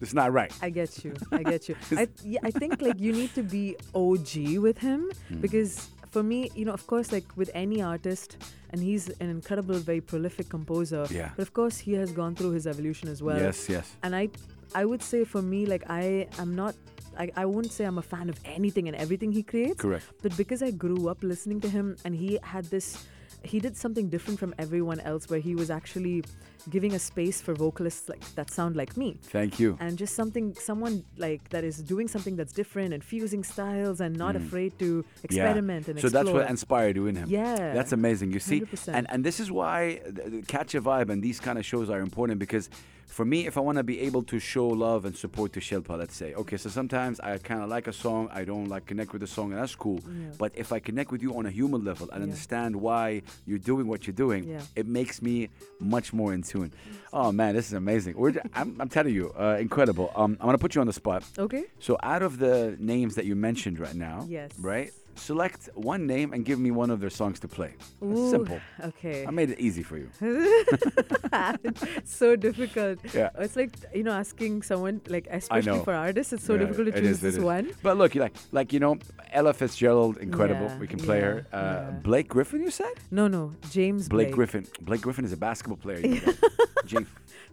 [0.00, 0.52] it's not right.
[0.60, 1.14] I get you.
[1.30, 1.76] I get you.
[1.96, 5.40] I, yeah, I think like you need to be OG with him Hmm.
[5.40, 8.36] because for me, you know, of course, like with any artist,
[8.70, 11.06] and he's an incredible, very prolific composer.
[11.10, 11.30] Yeah.
[11.36, 13.38] But of course, he has gone through his evolution as well.
[13.38, 13.94] yes, yes.
[14.02, 14.28] And I,
[14.74, 16.74] I would say for me, like I am not.
[17.18, 19.80] I, I wouldn't say I'm a fan of anything and everything he creates.
[19.80, 20.04] Correct.
[20.22, 23.06] But because I grew up listening to him and he had this,
[23.44, 26.22] he did something different from everyone else where he was actually
[26.70, 29.76] giving a space for vocalists like that sound like me Thank you.
[29.80, 34.16] and just something someone like that is doing something that's different and fusing styles and
[34.16, 36.00] not afraid to experiment and Mm.
[36.02, 36.24] so explore.
[36.24, 37.28] that's what inspired you in him.
[37.28, 37.74] Yeah.
[37.74, 38.30] That's amazing.
[38.32, 38.94] You see, 100%.
[38.94, 41.98] and and this is why the Catch a Vibe and these kind of shows are
[42.00, 42.70] important because
[43.12, 45.94] for me, if I want to be able to show love and support to Shilpa,
[46.02, 49.12] let's say, okay, so sometimes I kind of like a song, I don't like connect
[49.12, 50.00] with the song, and that's cool.
[50.06, 50.32] Yeah.
[50.42, 52.24] But if I connect with you on a human level and Yeah.
[52.28, 54.62] understand why you're doing what you're doing, Yeah.
[54.80, 56.70] it makes me much more in tune.
[57.12, 58.14] Oh man, this is amazing.
[58.16, 60.10] We're, I'm, I'm telling you, uh, incredible.
[60.16, 61.22] Um, I'm gonna put you on the spot.
[61.38, 64.50] okay So out of the names that you mentioned right now, Yes.
[64.58, 64.90] right?
[65.14, 67.74] Select one name and give me one of their songs to play.
[68.02, 68.58] Ooh, simple.
[68.82, 70.08] okay I made it easy for you.
[72.04, 73.30] so difficult Yeah.
[73.38, 77.00] it's like you know asking someone like especially for artists it's so Yeah, difficult to
[77.00, 78.98] choose is, this one But look, like like you know,
[79.32, 80.66] Ella Fitzgerald, incredible.
[80.66, 81.46] Yeah, we can play her.
[81.52, 81.90] Uh, yeah.
[82.02, 82.94] Blake Griffin, you said?
[83.10, 84.66] no no james Blake, blake, Griffin.
[84.80, 86.00] Blake Griffin is a basketball player.
[86.00, 86.32] you know.
[86.84, 87.06] James,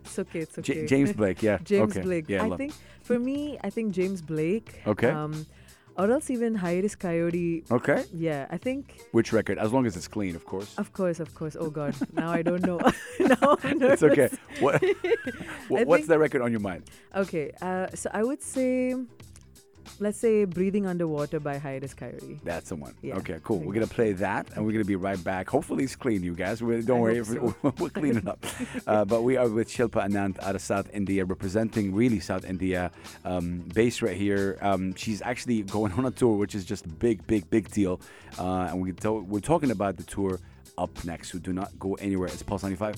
[0.06, 1.58] it's okay it's J- okay James Blake, yeah.
[1.63, 2.02] James okay.
[2.02, 2.26] Blake.
[2.28, 4.82] Yeah, I think for me, I think James Blake.
[4.88, 5.10] Okay.
[5.10, 5.45] Um,
[6.00, 7.70] or else even Hiatus Kaiyote.
[7.70, 8.06] Okay.
[8.14, 9.02] Yeah, I think.
[9.12, 9.60] Which record?
[9.60, 10.74] As long as it's clean, of course.
[10.78, 11.58] Of course, of course.
[11.60, 12.80] Oh God, now I don't know.
[13.20, 14.30] now I'm It's okay.
[14.60, 14.82] What,
[15.68, 16.84] what what's the record on your mind?
[17.14, 18.96] Okay, uh, so I would say,
[19.99, 22.39] let's say "Breathing Underwater" by Hiatus Kaiyote.
[22.43, 22.93] That's the one.
[23.02, 23.60] Yeah, okay, cool.
[23.60, 25.49] We're gonna play that, and we're gonna be right back.
[25.49, 26.62] Hopefully, it's clean, you guys.
[26.62, 28.45] We, don't I worry, hope we're, we're cleaning up.
[28.88, 32.91] Uh, but we are with Shilpa Ananth out of South India, representing really South India,
[33.25, 34.58] um, based right here.
[34.62, 37.99] Um, she's actually going on a tour, which is just a big, big, big deal.
[38.38, 40.39] Uh, and we to- we're talking about the tour
[40.78, 41.32] up next.
[41.32, 42.28] So do not go anywhere.
[42.30, 42.95] It's Pulse 95.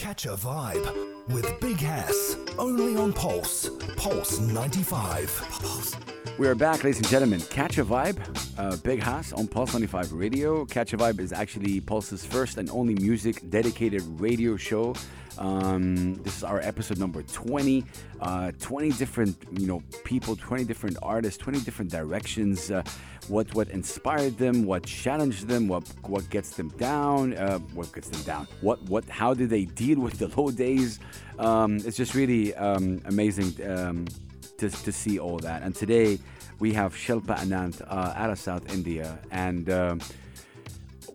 [0.00, 2.34] Catch a vibe with Big Hass.
[2.58, 3.68] Only on Pulse.
[3.98, 5.46] Pulse 95.
[5.50, 5.94] Pulse.
[6.38, 7.42] We are back, ladies and gentlemen.
[7.50, 8.18] Catch a Vibe,
[8.58, 10.64] uh, Big Hass on Pulse 95 Radio.
[10.64, 14.94] Catch a Vibe is actually Pulse's first and only music dedicated radio show.
[15.38, 17.84] Um, this is our episode number 20.
[18.20, 22.70] Uh, 20 different, you know, people, 20 different artists, 20 different directions.
[22.70, 22.82] Uh,
[23.28, 24.64] what what inspired them?
[24.64, 25.68] What challenged them?
[25.68, 27.34] What what gets them down?
[27.34, 28.48] Uh, what gets them down?
[28.60, 29.08] What what?
[29.08, 30.98] How did they deal with the low days?
[31.38, 33.54] Um, it's just really um, amazing.
[33.66, 34.06] Um,
[34.60, 35.62] to, to see all that.
[35.62, 36.18] And today
[36.58, 40.00] we have Shilpa Ananth uh, out of South India, and um,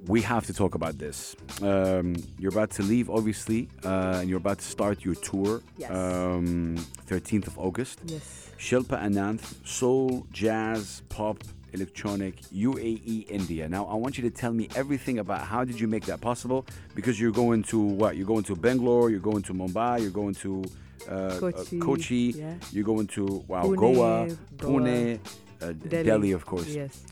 [0.07, 1.35] we have to talk about this.
[1.61, 5.61] Um, you're about to leave, obviously, uh, and you're about to start your tour.
[5.77, 5.91] Yes.
[5.91, 7.99] Um, 13th of August.
[8.05, 8.51] Yes.
[8.57, 13.67] Shilpa Ananth, soul, jazz, pop, electronic, UAE, India.
[13.67, 16.65] Now, I want you to tell me everything about how did you make that possible?
[16.93, 18.15] Because you're going to what?
[18.15, 20.63] You're going to Bangalore, you're going to Mumbai, you're going to
[21.09, 22.53] uh, uh, Kochi, Kochi, yeah.
[22.71, 25.19] you're going to wow, Pune, Goa, Goa, Pune,
[25.61, 26.03] uh, Delhi.
[26.03, 26.31] Delhi.
[26.31, 26.67] of course.
[26.67, 27.03] Yes.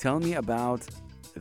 [0.00, 0.86] Tell me about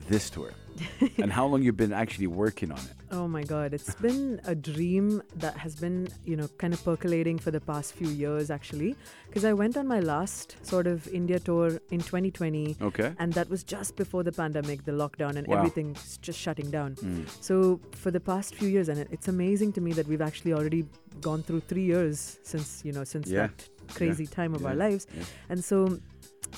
[0.10, 0.52] this tour
[1.18, 2.94] and how long you've been actually working on it.
[3.12, 7.38] Oh my God, it's been a dream that has been, you know, kind of percolating
[7.40, 8.96] for the past few years actually.
[9.28, 13.14] Because I went on my last sort of India tour in 2020, Okay.
[13.20, 15.58] and that was just before the pandemic, the lockdown, and Wow.
[15.58, 16.96] everything's just shutting down.
[16.96, 17.26] Mm.
[17.42, 20.86] So for the past few years, and it's amazing to me that we've actually already
[21.22, 23.48] gone through three years since, you know, since Yeah.
[23.48, 25.08] that crazy time of our lives.
[25.16, 25.24] Yeah.
[25.50, 26.00] And so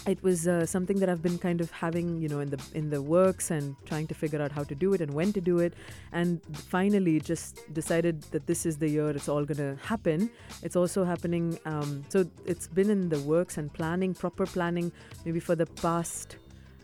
[0.08, 2.89] it was uh, something that I've been kind of having, you know, in the in
[2.89, 5.60] the works and trying to figure out how to do it and when to do
[5.60, 5.73] it.
[6.12, 6.41] And
[6.73, 10.30] finally, just decided that this is the year it's all gonna happen.
[10.63, 11.60] It's also happening.
[11.65, 14.91] Um, so it's been in the works and planning, proper planning,
[15.25, 16.38] maybe for the past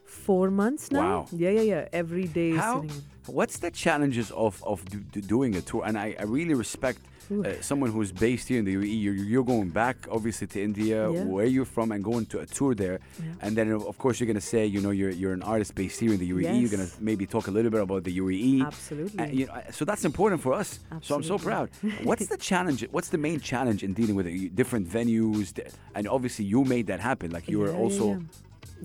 [0.06, 1.02] four months now.
[1.02, 1.28] Wow.
[1.32, 1.88] Yeah, yeah, yeah.
[1.94, 2.52] Every day.
[2.56, 5.84] How- sitting- What's the challenges of of do, do- doing a tour?
[5.86, 7.00] And I, I really respect
[7.32, 9.02] uh, someone who's based here in the UAE.
[9.04, 11.24] You're, you're going back, obviously, to India, Yeah.
[11.24, 13.00] where you're from, and going to a tour there.
[13.18, 13.26] Yeah.
[13.42, 16.14] And then, of course, you're gonna say, you know, you're you're an artist based here
[16.14, 16.62] in the UAE.
[16.62, 18.64] You're gonna maybe talk a little bit about the UAE.
[18.66, 19.20] Absolutely.
[19.20, 20.80] Uh, you know, so that's important for us.
[21.02, 21.70] So I'm so proud.
[22.04, 22.86] What's the challenge?
[22.92, 24.56] What's the main challenge in dealing with it?
[24.56, 25.48] different venues?
[25.96, 27.32] And obviously, you made that happen.
[27.32, 28.06] Like you were Yeah, yeah, also.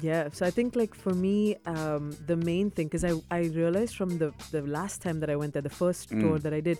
[0.02, 0.28] Yeah.
[0.32, 4.18] So I think like for me, um, the main thing because I, I realized from
[4.18, 6.20] the the last time that I went there, the first Mm.
[6.20, 6.78] tour that I did,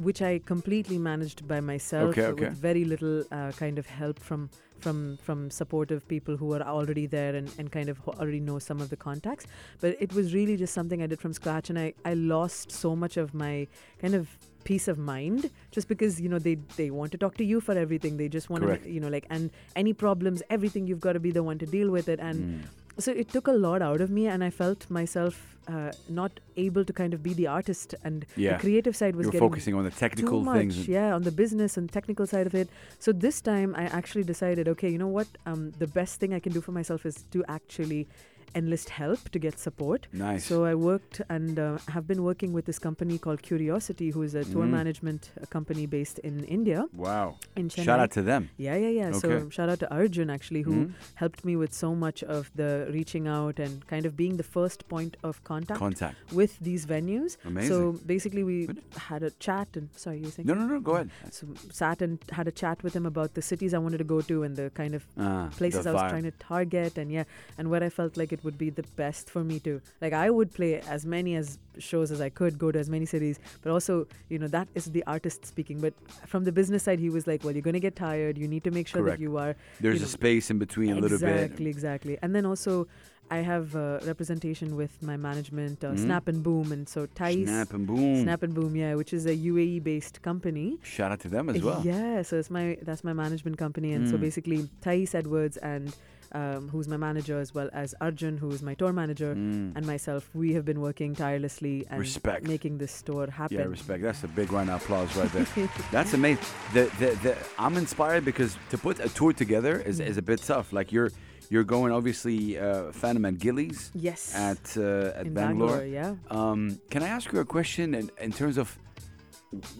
[0.00, 2.44] which I completely managed by myself Okay, okay.
[2.48, 4.50] with very little uh, kind of help from
[4.82, 8.80] from from supportive people who are already there and, and kind of already know some
[8.80, 9.46] of the contacts.
[9.80, 12.94] But it was really just something I did from scratch, and I I lost so
[12.96, 13.66] much of my
[14.00, 14.28] kind of
[14.64, 17.76] peace of mind just because you know they they want to talk to you for
[17.76, 18.84] everything they just want Correct.
[18.84, 21.66] to you know like and any problems everything you've got to be the one to
[21.66, 22.68] deal with it and Mm.
[22.98, 26.84] So it took a lot out of me and i felt myself uh, not able
[26.84, 28.54] to kind of be the artist and Yeah.
[28.54, 30.88] the creative side was You're getting focusing on the too technical much things.
[30.88, 34.66] yeah on the business and technical side of it so this time i actually decided
[34.68, 37.44] okay you know what um, the best thing i can do for myself is to
[37.48, 38.08] actually
[38.54, 40.44] enlist help to get support Nice.
[40.44, 44.34] so I worked and uh, have been working with this company called Curiosity, who is
[44.34, 44.70] a tour Mm.
[44.70, 47.36] management uh, company based in India, wow.
[47.56, 47.84] in Chennai.
[47.84, 48.50] Shout out to them.
[48.56, 49.12] Yeah, yeah, yeah.
[49.12, 50.92] So shout out to Arjun actually, who Mhm.
[51.14, 54.88] helped me with so much of the reaching out and kind of being the first
[54.88, 56.16] point of contact Contact.
[56.32, 57.36] with these venues.
[57.44, 57.68] Amazing.
[57.70, 58.82] So basically, we Good.
[59.10, 60.46] had a chat and sorry, you were saying.
[60.46, 60.80] no, no, no.
[60.80, 61.10] Go ahead.
[61.30, 64.20] So sat and had a chat with him about the cities I wanted to go
[64.20, 66.10] to and the kind of Ah, places I was vibe.
[66.10, 67.24] trying to target and yeah,
[67.58, 70.30] and where I felt like it would be the best for me to like I
[70.30, 73.70] would play as many as shows as I could, go to as many cities, but
[73.72, 75.80] also you know that is the artist speaking.
[75.80, 75.94] But
[76.26, 78.38] from the business side, he was like, well, you're gonna get tired.
[78.38, 79.18] You need to make sure Correct.
[79.18, 81.42] that you are There's you a space in between a little exactly, bit.
[81.44, 81.68] exactly.
[81.70, 82.18] exactly.
[82.22, 82.86] And then also.
[83.30, 85.98] I have uh, representation with my management, uh, Mhm.
[86.00, 88.22] Snap and Boom, and so Thais, Snap and boom.
[88.24, 90.76] Snap and Boom, yeah, which is a UAE-based company.
[90.82, 91.80] Shout out to them as well.
[91.82, 94.20] Yeah, so it's my that's my management company, and so Mm.
[94.20, 95.96] basically Thais Edwards and
[96.34, 99.76] um, who's my manager as well as Arjun, who is my tour manager, Mm.
[99.76, 100.28] and myself.
[100.34, 102.46] We have been working tirelessly and Respect.
[102.46, 103.58] making this tour happen.
[103.58, 104.02] Yeah, respect.
[104.02, 105.46] That's a big round of applause right there.
[105.92, 106.44] That's amazing.
[106.74, 110.40] The, the, the, I'm inspired because to put a tour together is, is a bit
[110.42, 110.72] tough.
[110.72, 111.10] Like you're
[111.50, 115.84] you're going obviously uh, Fandom and Gilly's yes, at uh, at in Bangalore.
[115.84, 116.14] yeah.
[116.30, 118.78] Um, can I ask you a question in, in terms of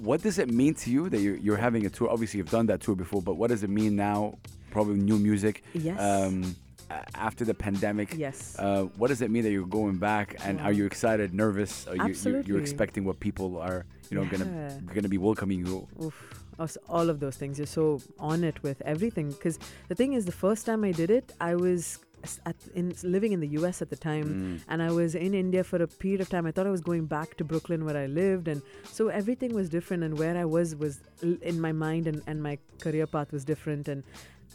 [0.03, 2.11] what does it mean to you that you're, you're having a tour?
[2.11, 4.39] Obviously, you've done that tour before, but what does it mean now?
[4.73, 5.63] Probably new music.
[5.75, 6.01] Yes.
[6.01, 6.57] Um,
[7.15, 8.09] after the pandemic.
[8.17, 8.57] Yes.
[8.59, 10.37] Uh, what does it mean that you're going back?
[10.45, 10.65] And Wow.
[10.67, 11.87] are you excited, nervous?
[11.87, 12.49] Are you, you're, Absolutely.
[12.53, 14.33] you're expecting what people are, you know, Yeah.
[14.35, 15.89] gonna gonna be welcoming you?
[16.03, 16.17] Oof.
[16.97, 17.59] All of those things.
[17.59, 19.31] You're so on it with everything.
[19.31, 19.59] Because
[19.89, 21.99] the thing is, the first time I did it, I was
[22.47, 23.83] at, in living in the U.S.
[23.83, 24.65] at the time, Mm.
[24.69, 26.45] and I was in India for a period of time.
[26.47, 28.63] I thought I was going back to Brooklyn where I lived, and
[28.97, 30.05] so everything was different.
[30.05, 31.01] And where I was was
[31.51, 34.05] in my mind, and, and my career path was different, and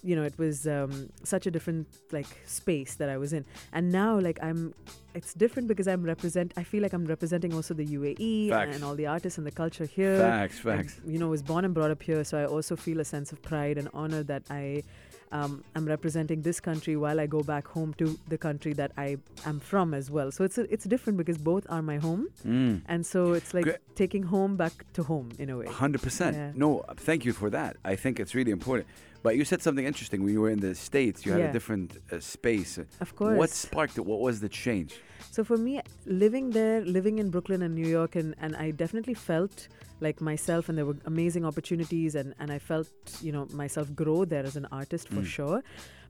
[0.04, 3.46] you know it was um, such a different like space that I was in.
[3.74, 4.74] And now like I'm,
[5.14, 6.54] it's different because I'm represent.
[6.58, 8.76] I feel like I'm representing also the UAE Facts.
[8.76, 10.18] and all the artists and the culture here.
[10.20, 11.02] Facts, I, facts.
[11.06, 13.42] you know, was born and brought up here, so I also feel a sense of
[13.42, 14.84] pride and honor that I
[15.32, 19.18] um, am representing this country while I go back home to the country that I
[19.46, 20.32] am from as well.
[20.32, 22.82] So it's it's different because both are my home, Mm.
[22.88, 25.66] and so it's like taking home back to home in a way.
[25.66, 26.56] Hundred percent.
[26.56, 27.76] No, thank you for that.
[27.84, 28.88] I think it's really important.
[29.28, 31.26] But you said something interesting when you were in the states.
[31.26, 32.72] You had a different uh, space.
[33.06, 33.38] Of course.
[33.42, 34.06] What sparked it?
[34.12, 34.92] What was the change?
[35.36, 39.16] So for me, living there, living in Brooklyn and New York, and, and I definitely
[39.16, 39.68] felt
[40.00, 42.88] like myself, and there were amazing opportunities, and, and I felt,
[43.22, 45.26] you know, myself grow there as an artist for Mm.
[45.38, 45.60] sure.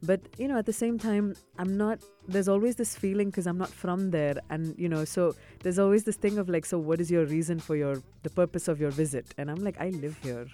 [0.03, 1.25] But, you know, at the same time,
[1.57, 4.35] I'm not, there's always this feeling because I'm not from there.
[4.51, 5.21] And, you know, so
[5.63, 8.67] there's always this thing of like, so what is your reason for your, the purpose
[8.67, 9.25] of your visit?
[9.39, 10.45] And I'm like, I live here,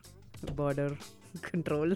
[0.56, 0.96] border.
[1.42, 1.96] control.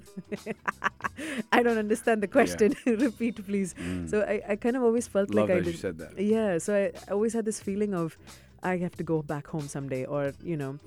[1.51, 2.75] I don't understand the question.
[2.85, 3.73] Repeat, please.
[3.75, 4.09] Mm.
[4.09, 6.19] So I, I kind of always felt Love like I that you said that.
[6.19, 8.17] Yeah, so I, I always had this feeling of
[8.63, 10.79] I have to go back home someday, or you know,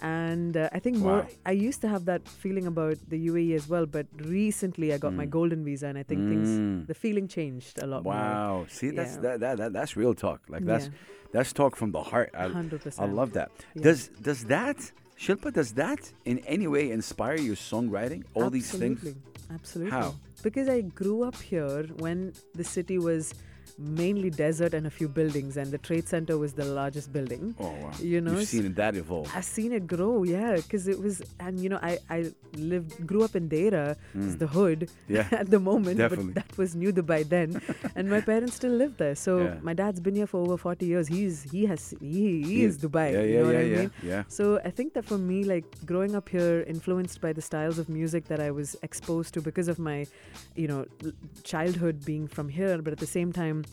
[0.00, 1.26] and uh, I think more.
[1.44, 5.12] I used to have that feeling about the UAE as well, but recently I got
[5.12, 5.30] my Mm.
[5.30, 6.28] golden visa, and I think Mm.
[6.28, 8.66] things the feeling changed a lot Wow.
[8.68, 9.20] See, that's Yeah.
[9.22, 10.40] that, that, that that's real talk.
[10.48, 10.78] Like more.
[10.78, 10.90] that's
[11.32, 12.30] that's talk from the heart.
[12.34, 13.50] I, yeah, hundred I love that.
[13.74, 13.82] Yeah.
[13.82, 14.78] Does does that
[15.18, 18.24] Shilpa does that in any way inspire your songwriting?
[18.34, 18.98] All these things.
[18.98, 19.22] Absolutely.
[19.50, 19.90] Absolutely.
[19.90, 20.14] How?
[20.42, 23.34] Because I grew up here when the city was
[23.78, 27.54] mainly desert and a few buildings, and the trade center was the largest building.
[27.60, 27.92] Oh wow.
[28.00, 29.30] You know, You've seen that evolve.
[29.34, 33.22] I've seen it grow, yeah, because it was, and you know, I I lived, grew
[33.24, 34.38] up in it's Mm.
[34.38, 35.26] the hood Yeah.
[35.32, 36.32] at the moment, Definitely.
[36.32, 37.60] but that was New Dubai then,
[37.96, 39.14] and my parents still live there.
[39.14, 39.58] So Yeah.
[39.62, 41.06] my dad's been here for over forty years.
[41.08, 42.68] He's he has he, he Yeah.
[42.68, 43.12] is Dubai.
[43.12, 43.90] Yeah, you yeah, know yeah, what I mean?
[44.02, 44.22] yeah.
[44.28, 47.88] So I think that for me, like growing up here, influenced by the styles of
[47.88, 50.06] music that I was exposed to because of my,
[50.56, 50.84] you know,
[51.44, 53.64] childhood being from here, but at the same time,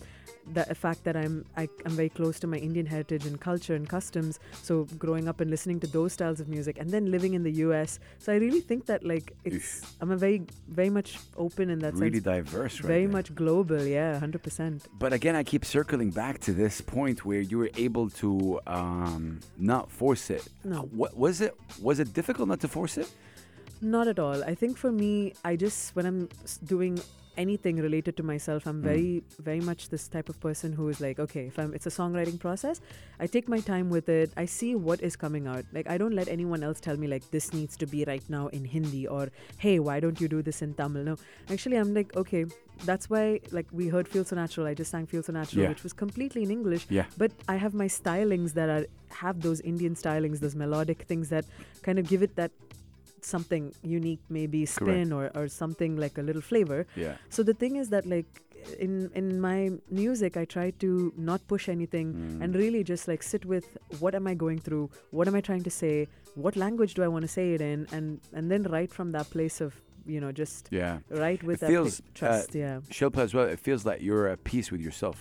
[0.53, 3.89] the fact that I'm I, I'm very close to my Indian heritage and culture and
[3.89, 4.39] customs.
[4.61, 7.51] So growing up and listening to those styles of music, and then living in the
[7.65, 7.97] U.S.
[8.19, 11.95] So I really think that like it's I'm a very very much open in that
[11.95, 12.87] Really diverse, right?
[12.87, 13.13] very there.
[13.17, 14.85] much global, yeah, hundred percent.
[14.99, 19.39] But again, I keep circling back to this point where you were able to um,
[19.57, 20.47] not force it.
[20.63, 20.81] No.
[21.01, 21.55] What was it?
[21.81, 23.09] Was it difficult not to force it?
[23.81, 24.43] Not at all.
[24.43, 26.29] I think for me, I just when I'm
[26.65, 26.99] doing
[27.37, 28.83] anything related to myself, I'm Mm.
[28.91, 31.89] very, very much this type of person who is like, okay, if I'm, it's a
[31.89, 32.81] songwriting process,
[33.19, 34.31] I take my time with it.
[34.37, 35.65] I see what is coming out.
[35.73, 38.47] Like I don't let anyone else tell me like this needs to be right now
[38.47, 41.03] in Hindi or hey, why don't you do this in Tamil?
[41.03, 41.15] No,
[41.49, 42.45] actually, I'm like, okay,
[42.83, 44.67] that's why like we heard Feel So Natural.
[44.67, 45.69] I just sang Feel So Natural, Yeah.
[45.69, 46.85] which was completely in English.
[46.89, 47.05] Yeah.
[47.17, 48.85] But I have my stylings that are
[49.23, 51.45] have those Indian stylings, those melodic things that
[51.83, 52.51] kind of give it that
[53.25, 56.85] something unique, maybe spin or, or something like a little flavor.
[56.95, 57.15] Yeah.
[57.29, 58.25] So the thing is that like
[58.79, 60.89] in in my music, I try to
[61.29, 62.43] not push anything Mm.
[62.43, 63.65] and really just like sit with
[63.99, 67.07] what am I going through, what am I trying to say, what language do I
[67.07, 69.71] want to say it in, and and then write from that place of
[70.13, 70.99] you know just Yeah.
[71.09, 72.55] write with It that feels, big trust.
[72.55, 73.47] yeah, Shilpa as well.
[73.55, 75.17] It feels like you're at peace with yourself,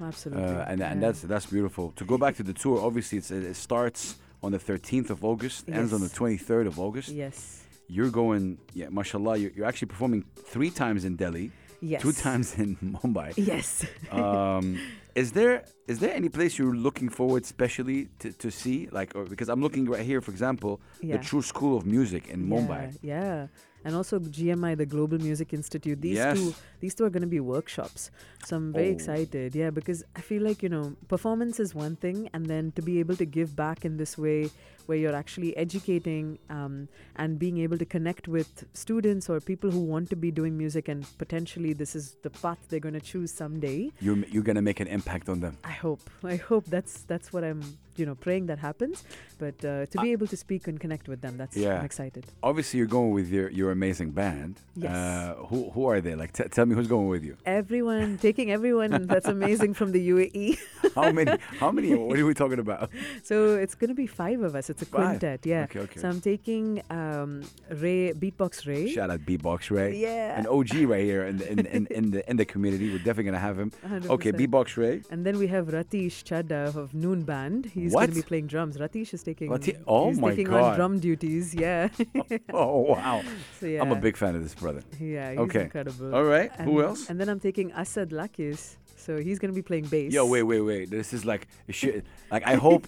[0.00, 0.44] absolutely.
[0.44, 1.06] uh, and and yeah.
[1.06, 1.92] that's that's beautiful.
[2.00, 5.68] To go back to the tour, obviously it's, it starts on the 13th of August,
[5.68, 7.08] ends on the 23rd of August.
[7.08, 9.36] yes, You're going, yeah, mashallah.
[9.38, 13.32] You're, you're actually performing three times in Delhi, yes, two times in Mumbai.
[13.36, 13.84] Yes.
[14.12, 14.78] um,
[15.22, 19.24] is there is there any place you're looking forward specially to, to see like or,
[19.24, 21.16] because i'm looking right here for example Yeah.
[21.16, 23.46] the true school of music in mumbai Yeah, yeah.
[23.84, 26.00] And also GMI, the Global Music Institute.
[26.00, 26.36] These Yes.
[26.36, 28.10] two, these two are going to be workshops.
[28.46, 28.92] So I'm very Oh.
[28.92, 29.54] excited.
[29.54, 32.98] Yeah, because I feel like you know, performance is one thing, and then to be
[33.00, 34.50] able to give back in this way,
[34.88, 39.80] where you're actually educating um, and being able to connect with students or people who
[39.94, 43.30] want to be doing music, and potentially this is the path they're going to choose
[43.42, 43.90] someday.
[44.00, 46.00] you're, you're gonna make an impact on them I hope.
[46.24, 47.60] I hope that's that's what I'm
[48.00, 49.04] you know praying that happens.
[49.38, 51.78] But uh, to be able to speak and connect with them, that's Yeah.
[51.78, 52.24] I'm excited.
[52.42, 54.92] obviously you're going with your, your amazing band Yes.
[54.94, 58.48] uh, who, who are they like t- tell me who's going with you Everyone taking
[58.58, 60.44] everyone that's amazing from the UAE.
[60.94, 62.90] how many how many what are we talking about
[63.30, 64.66] So it's going to be five of us.
[64.80, 65.18] It's a Five.
[65.18, 65.64] quintet, yeah.
[65.64, 67.42] okay okay So I'm taking um,
[67.82, 68.84] Ray, Beatbox Ray.
[68.96, 70.38] shout out beatbox ray Yeah.
[70.38, 73.24] an og right here in the, in, in, in the in the community we're definitely
[73.30, 74.10] gonna have him 100%.
[74.14, 77.66] okay beatbox ray And then we have Ratish Chadda of Noon Band.
[77.66, 78.00] He's What?
[78.06, 78.74] going to be playing drums.
[78.84, 79.48] Ratish is taking.
[79.50, 80.62] Rati- oh he's my taking God.
[80.64, 81.46] on drum duties.
[81.54, 81.88] Yeah.
[82.62, 83.16] oh wow
[83.58, 83.82] so yeah.
[83.82, 85.30] i'm a big fan of this brother Yeah.
[85.32, 85.62] He's Okay.
[85.68, 86.14] incredible.
[86.14, 88.76] all right And, who else And then I'm taking Asad Lakis.
[89.06, 90.12] So he's going to be playing bass.
[90.12, 90.84] Yo, wait, wait, wait.
[90.90, 92.04] This is like shit.
[92.34, 92.82] Like I hope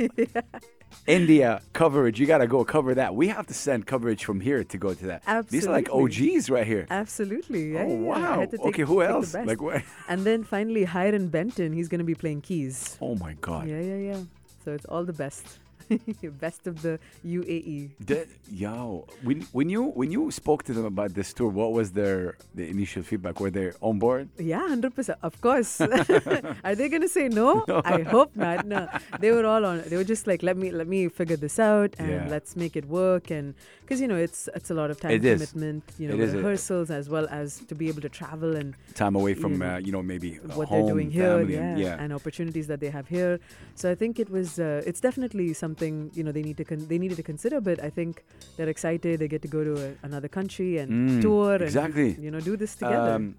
[1.06, 2.20] India coverage.
[2.20, 3.14] You gotta go cover that.
[3.14, 5.48] We have to send coverage from here to go to that.
[5.48, 6.86] These are like OGs right here.
[6.90, 7.72] Absolutely.
[7.72, 8.34] Yeah, oh yeah, yeah.
[8.34, 8.44] I wow.
[8.44, 9.34] to take- okay, who else?
[9.34, 9.82] Like what?
[10.08, 12.96] And then finally, Hiram Benton, he's going to be playing keys.
[13.00, 13.68] Oh my god.
[13.68, 14.20] Yeah, yeah, yeah.
[14.64, 15.59] So it's all the best.
[16.40, 16.98] best of the.
[17.24, 17.90] UAE.
[18.00, 21.92] The- yo, when when you when you spoke to them about this tour, what was
[21.92, 23.40] their the initial feedback?
[23.40, 24.28] Were they on board?
[24.38, 25.14] Yeah, 100%.
[25.22, 25.80] Of course.
[26.64, 27.64] Are they going to say no?
[27.84, 28.66] I hope not.
[28.66, 28.88] No.
[29.20, 29.82] They were all on.
[29.90, 32.26] They were just like, let me let me figure this out and Yeah.
[32.34, 33.30] let's make it work.
[33.30, 35.38] And because, you know, it's it's a lot of time It is.
[35.38, 38.68] commitment, you know, It is rehearsals as well as to be able to travel and
[38.94, 41.54] Time away from You know, uh, you know maybe what home, they're doing here, family,
[41.54, 42.02] yeah, and, yeah.
[42.02, 43.34] and opportunities that they have here.
[43.80, 46.86] So I think it was, uh, it's definitely something you know they need to con-
[46.88, 47.60] they needed to consider.
[47.60, 48.24] But I think
[48.56, 49.20] they're excited.
[49.20, 52.16] They get to go to a, another country and Mm, tour and exactly.
[52.20, 53.12] you know do this together.
[53.14, 53.34] Um,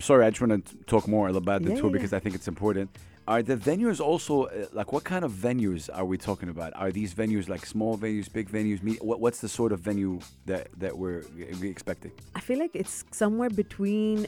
[0.00, 2.34] sorry, I just want to talk more about the Yeah, tour yeah, because I think
[2.34, 2.90] it's important.
[3.26, 6.72] Are the venues also uh, like what kind of venues are we talking about?
[6.76, 8.82] Are these venues like small venues, big venues?
[8.82, 11.24] Me- what, what's the sort of venue that that we're
[11.60, 12.12] we expecting?
[12.34, 14.26] I feel like it's somewhere between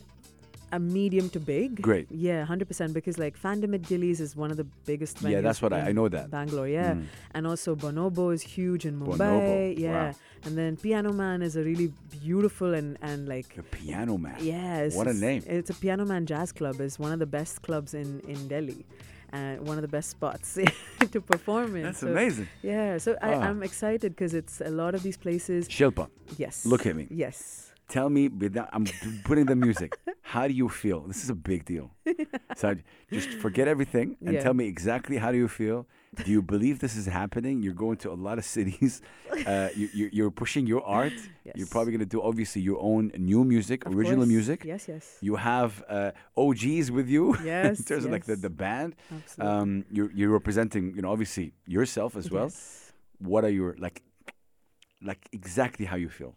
[0.73, 1.81] a medium to big.
[1.81, 2.07] Great.
[2.11, 2.93] Yeah, hundred percent.
[2.93, 5.19] Because like Fandom at Gilly's is one of the biggest.
[5.19, 6.31] Venues Yeah, that's what I- I know that.
[6.31, 6.69] Bangalore.
[6.69, 7.05] Yeah, Mm.
[7.35, 9.17] and also Bonobo is huge in Mumbai.
[9.19, 10.15] Bonobo, Yeah, wow.
[10.45, 14.37] and then Piano Man is a really beautiful and and like The Piano Man.
[14.41, 14.95] Yes.
[14.97, 15.43] What a name.
[15.47, 16.81] It's a Piano Man Jazz Club.
[16.81, 18.85] is one of the best clubs in, in Delhi.
[19.33, 20.57] And one of the best spots
[21.13, 21.83] to perform in.
[21.83, 22.47] That's So, amazing.
[22.63, 23.41] Yeah, so I, Ah.
[23.49, 25.69] I'm excited because it's a lot of these places.
[25.69, 26.09] Shilpa,
[26.39, 26.65] Yes.
[26.65, 27.07] Look at me.
[27.11, 27.73] Yes.
[27.89, 28.29] Tell me.
[28.29, 28.85] without- I'm
[29.25, 29.97] putting the music.
[30.23, 31.01] How do you feel?
[31.07, 31.91] This is a big deal.
[32.57, 32.83] So I-
[33.13, 34.43] just forget everything and Yeah.
[34.43, 35.87] tell me exactly how do you feel.
[36.25, 37.63] Do you believe this is happening?
[37.63, 39.03] You're going to a lot of cities.
[39.47, 41.13] Uh, you, you, you're pushing your art.
[41.45, 41.69] You're Yes.
[41.69, 44.29] probably going to do obviously your own new music, Of original course.
[44.37, 44.59] music.
[44.65, 45.05] Yes, yes.
[45.21, 46.13] You have uh,
[46.45, 47.79] OGs with you Yes.
[47.81, 48.41] in terms of like the, yes.
[48.47, 48.91] the band.
[49.13, 49.57] Absolutely.
[49.57, 52.45] Um, you're you're representing, you know, obviously yourself as well.
[52.45, 52.93] Yes.
[53.19, 53.99] What are your like,
[55.03, 56.35] like exactly how you feel?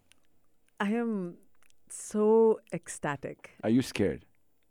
[0.80, 1.34] I am
[1.88, 3.50] so ecstatic.
[3.62, 4.24] Are you scared?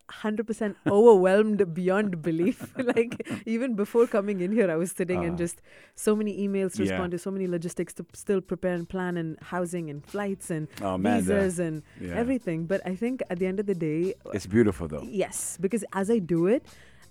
[0.10, 2.74] 100% overwhelmed beyond belief.
[2.96, 5.24] like, even before coming in here, I was sitting Ah.
[5.28, 5.62] and just
[5.94, 6.94] so many emails to Yeah.
[6.94, 10.68] respond to, so many logistics to still prepare and plan, and housing and flights and
[10.82, 12.16] Oh man, visas and yeah.
[12.16, 12.66] everything.
[12.66, 15.04] But I think at the end of the day, It's beautiful though.
[15.04, 16.66] yes, because as I do it,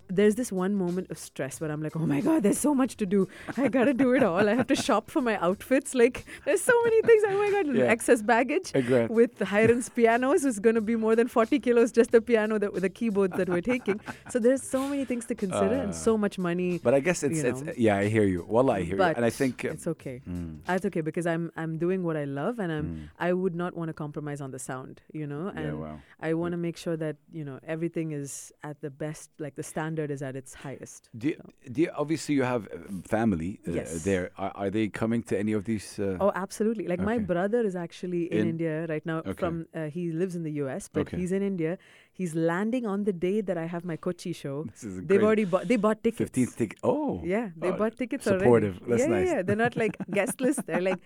[0.09, 2.97] there's this one moment of stress where I'm like, oh my God, there's so much
[2.97, 3.29] to do.
[3.57, 4.49] I gotta do it all.
[4.49, 5.95] I have to shop for my outfits.
[5.95, 7.23] Like, there's so many things.
[7.29, 7.85] Oh my God, Yeah.
[7.85, 9.07] excess baggage Agree.
[9.07, 12.73] with Hiren's pianos is going to be more than 40 kilos, just the piano that
[12.73, 14.01] with the keyboards that we're taking.
[14.31, 16.79] So there's so many things to consider and so much money.
[16.79, 18.47] But I guess it's, it's yeah, I hear you.
[18.49, 20.23] Well, I hear but you, and I think uh, it's okay.
[20.29, 23.55] mm, It's okay because I'm I'm doing what I love and I'm mm, I would
[23.55, 26.01] not want to compromise on the sound, you know, and yeah, wow.
[26.21, 29.63] I want to make sure that you know everything is at the best, like the
[29.63, 31.09] standard is at its highest.
[31.17, 31.37] Do you,
[31.73, 32.79] do you, obviously you have uh,
[33.09, 34.05] family uh, Yes.
[34.05, 34.31] there.
[34.39, 35.99] Are, are they coming to any of these?
[35.99, 36.87] Uh, Oh, absolutely!
[36.89, 39.19] Like my brother is actually in, In- India right now.
[39.19, 39.33] Okay.
[39.33, 41.17] From uh, he lives in the U.S., but Okay.
[41.19, 41.79] he's in India.
[42.21, 44.55] He's landing on the day that I have my Kochi show.
[44.69, 45.69] this is They've already bought.
[45.73, 46.19] They bought tickets.
[46.19, 46.79] fifteenth ticket.
[46.83, 48.79] Oh, Yeah, they Oh, bought tickets supportive.
[48.79, 48.91] already.
[48.91, 49.29] That's yeah, nice.
[49.33, 49.43] yeah.
[49.43, 50.67] They're not like guest list.
[50.71, 50.99] They're like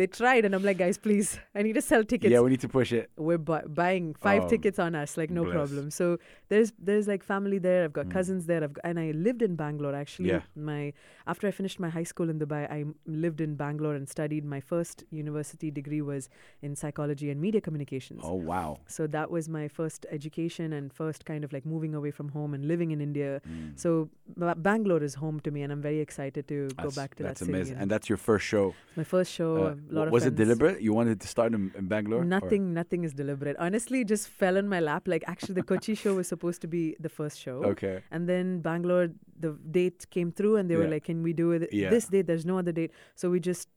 [0.00, 2.30] they tried, and I'm like, guys, please, I need to sell tickets.
[2.34, 2.40] yeah.
[2.46, 3.10] We need to push it.
[3.16, 5.56] We're bu- buying five Oh, tickets on us, like no bless.
[5.56, 5.90] problem.
[5.98, 6.06] So
[6.52, 7.80] there's there's like family there.
[7.88, 8.12] I've got Mm.
[8.18, 8.62] cousins there.
[8.68, 10.28] I've got, and I lived in Bangalore actually.
[10.34, 10.42] Yeah.
[10.70, 10.92] My
[11.26, 12.94] after I finished my high school in Dubai, I m-
[13.26, 14.44] lived in Bangalore and studied.
[14.56, 16.30] My first university degree was
[16.62, 18.20] in psychology and media communications.
[18.32, 18.70] Oh wow.
[18.86, 22.54] So that was my first education and first kind of like moving away from home
[22.54, 23.40] and living in India.
[23.48, 23.78] Mm.
[23.84, 27.22] So Ba- Bangalore is home to me, and I'm very excited to go back to
[27.22, 27.52] that's that city.
[27.52, 28.64] That's amazing, and and that's your first show.
[28.96, 29.50] my first show.
[29.56, 30.80] Uh, a lot of was it deliberate?
[30.88, 32.20] You wanted to start in, in Bangalore?
[32.22, 33.56] or- Nothing, nothing is deliberate.
[33.58, 35.08] Honestly, it just fell in my lap.
[35.14, 37.96] Like actually, the Kochi show was supposed to be the first show, Okay.
[38.10, 39.08] and then Bangalore,
[39.46, 41.90] the date came through, and they were like, "Can we do it Yeah.
[41.96, 42.26] this date?
[42.32, 43.68] There's no other date." So we just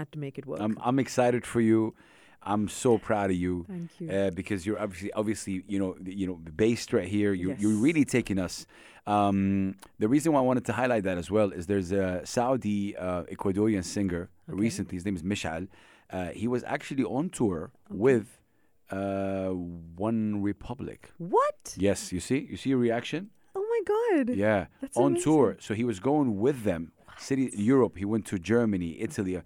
[0.00, 0.60] had to make it work.
[0.60, 1.80] I'm I'm excited for you.
[2.42, 3.64] I'm so proud of you.
[3.68, 4.10] Thank you.
[4.10, 7.32] uh, because you're obviously obviously you know you know based right here.
[7.32, 8.66] You you're really taking us.
[9.06, 12.96] Um, the reason why I wanted to highlight that as well is there's a Saudi
[12.96, 14.60] uh, Ecuadorian singer Okay.
[14.60, 14.96] recently.
[14.96, 15.68] His name is Mishaal.
[16.10, 18.26] Uh, he was actually on tour with
[18.90, 21.10] uh, One Republic.
[21.18, 21.74] what?
[21.76, 23.30] Yes, you see, you see a reaction.
[23.54, 23.80] Oh my
[24.24, 24.34] God!
[24.36, 25.56] Yeah, That's on tour.
[25.60, 26.92] So he was going with them.
[27.18, 27.96] City Europe.
[27.98, 29.42] He went to Germany, Italy, uh,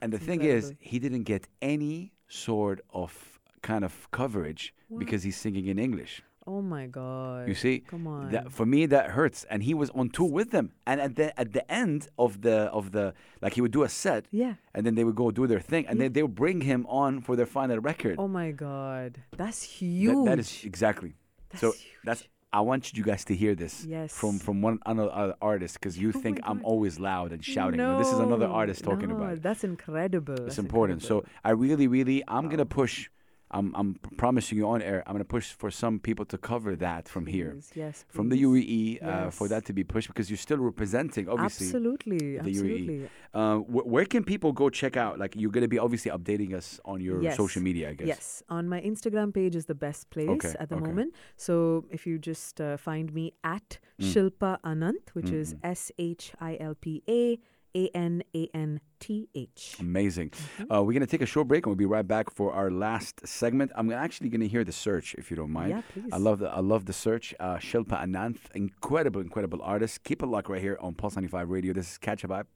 [0.00, 5.36] and the thing is, he didn't get any sort of kind of coverage because he's
[5.36, 6.22] singing in English.
[6.46, 7.46] Oh my God!
[7.46, 8.30] You see, Come on.
[8.30, 9.44] that for me that hurts.
[9.50, 12.56] And he was on tour with them, and at the at the end of the
[12.78, 14.54] of the like he would do a set, yeah.
[14.74, 17.20] and then they would go do their thing, and then they would bring him on
[17.20, 18.16] for their final record.
[18.18, 19.10] Oh my God!
[19.36, 20.24] That's That- huge.
[20.28, 21.12] that is exactly.
[21.50, 21.92] That's so huge.
[22.04, 22.22] that's
[22.52, 24.12] I want you guys to hear this Yes.
[24.12, 27.78] from from one another uh, artist because you Oh think I'm always loud and shouting.
[27.78, 29.42] No, this is another artist talking no, about it.
[29.42, 30.34] That's incredible.
[30.34, 31.02] It's That's important.
[31.02, 31.24] So.
[31.44, 33.10] I really, really, I'm gonna push.
[33.50, 35.02] I'm I'm promising you on air.
[35.06, 38.04] I'm gonna push for some people to cover that from here, Please, Yes.
[38.08, 38.98] from the please.
[39.00, 41.66] UAE, uh, for that to be pushed because you're still representing, obviously.
[41.66, 42.18] Absolutely.
[42.18, 42.48] the UAE.
[42.50, 43.08] Absolutely.
[43.32, 45.18] Uh, wh- where can people go check out?
[45.18, 47.36] Like you're gonna be obviously updating us on your Yes.
[47.36, 48.06] social media, I guess.
[48.08, 50.84] Yes, on my Instagram page is the best place Okay, at the okay.
[50.86, 51.14] moment.
[51.36, 54.04] So if you just uh, find me at Mm.
[54.12, 55.60] Shilpa Ananth, which is Mhm.
[55.64, 57.38] S H I L P A
[57.76, 59.76] A N A N T H.
[59.80, 60.30] Amazing.
[60.30, 60.72] Mm-hmm.
[60.72, 63.26] Uh, we're gonna take a short break and we'll be right back for our last
[63.26, 63.70] segment.
[63.74, 65.70] I'm actually gonna hear the search if you don't mind.
[65.70, 66.10] Yeah, please.
[66.12, 67.34] I love the I love the search.
[67.38, 70.04] Uh, Shilpa Ananth, incredible, incredible artist.
[70.04, 71.72] Keep it locked right here on Pulse 95 Radio.
[71.72, 72.46] This is Catch a Vibe.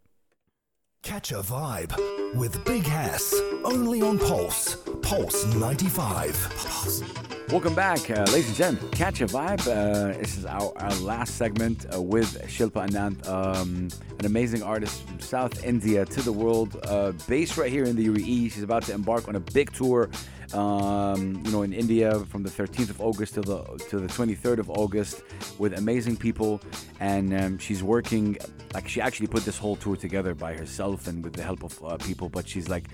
[1.03, 1.93] Catch a vibe
[2.37, 3.35] with Big Hass.
[3.65, 4.77] Only on Pulse.
[5.03, 6.55] Pulse 95.
[6.57, 7.32] Pulse.
[7.51, 8.91] Welcome back, uh, ladies and gentlemen.
[8.93, 9.61] Catch a vibe.
[9.61, 13.89] Uh, this is our, our last segment uh, with Shilpa Ananth, um,
[14.19, 18.07] an amazing artist from South India to the world, uh, based right here in the
[18.07, 18.53] UAE.
[18.53, 20.09] She's about to embark on a big tour,
[20.55, 24.59] um, you know, in India from the 13th of August to the to the 23rd
[24.59, 25.23] of August,
[25.59, 26.59] with amazing people.
[27.01, 28.39] And um, she's working,
[28.73, 31.85] like she actually put this whole tour together by herself and with the help of
[31.85, 32.31] uh, people.
[32.31, 32.85] But she's like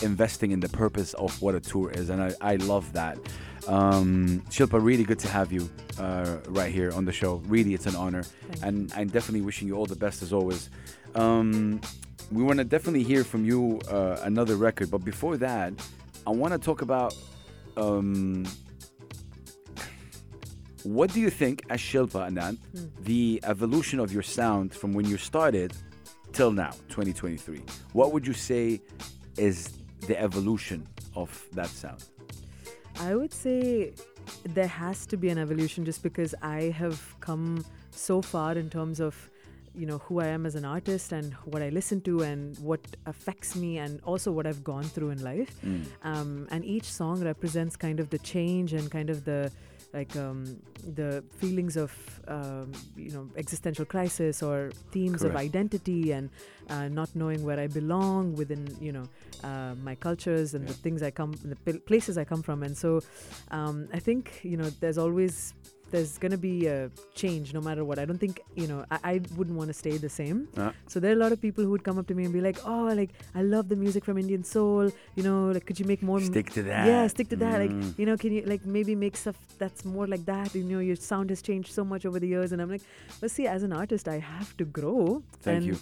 [0.00, 3.18] investing in the purpose of what a tour is, and I, I love that.
[3.66, 7.36] Um, Shilpa, really good to have you uh, right here on the show.
[7.46, 8.24] Really, it's an honor,
[8.62, 10.70] and I'm definitely wishing you all the best as always.
[11.14, 11.80] Um,
[12.30, 15.72] we want to definitely hear from you uh, another record, but before that,
[16.26, 17.16] I want to talk about
[17.76, 18.46] um,
[20.82, 22.58] what do you think, as Shilpa Ananth,
[23.02, 25.72] the evolution of your sound from when you started
[26.32, 27.62] till now, 2023.
[27.92, 28.80] What would you say
[29.36, 29.68] is
[30.06, 32.04] the evolution of that sound?
[33.00, 33.92] I would say
[34.44, 39.00] there has to be an evolution just because I have come so far in terms
[39.00, 39.30] of
[39.74, 42.80] you know who I am as an artist and what I listen to and what
[43.04, 45.54] affects me and also what I've gone through in life.
[46.02, 49.52] Um, and each song represents kind of the change and kind of the
[49.96, 50.44] like um,
[50.94, 51.90] the feelings of
[52.28, 56.28] um, you know existential crisis or themes of identity and
[56.68, 59.06] uh, not knowing where I belong within you know
[59.42, 61.56] uh, my cultures and the things I come the
[61.90, 62.62] places I come from.
[62.62, 63.00] And so
[63.50, 65.54] um, I think you know there's always
[65.90, 69.20] there's gonna be a change no matter what I don't think you know I, I
[69.36, 71.70] wouldn't want to stay the same Uh, so there are a lot of people who
[71.70, 74.18] would come up to me and be like oh like I love the music from
[74.18, 76.86] Indian soul you know like could you make more stick to that.
[76.86, 77.60] yeah, stick to that.
[77.60, 77.82] Mm.
[77.82, 80.54] Like, you know, can you like maybe make stuff that's more like that?
[80.54, 82.82] You know, your sound has changed so much over the years, and I'm like,
[83.20, 85.22] but see, as an artist, I have to grow.
[85.40, 85.76] Thank and, you.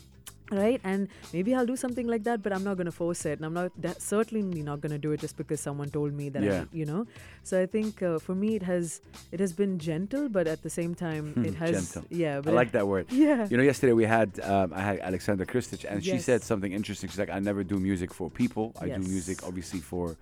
[0.52, 3.38] Right, and maybe I'll do something like that, but I'm not going to force it,
[3.38, 6.28] and I'm not that, certainly not going to do it just because someone told me
[6.28, 6.42] that.
[6.42, 6.60] Yeah.
[6.62, 7.06] I, you know,
[7.42, 9.00] so I think uh, for me it has
[9.32, 12.04] it has been gentle, but at the same time it has Hmm, Gentle.
[12.10, 12.42] yeah.
[12.44, 13.06] I like that word.
[13.10, 13.48] Yeah.
[13.50, 17.08] You know, yesterday we had um, I had Alexandra Kristic, and she said something interesting.
[17.08, 18.74] She's like, "I never do music for people.
[18.78, 20.16] I do music, obviously, for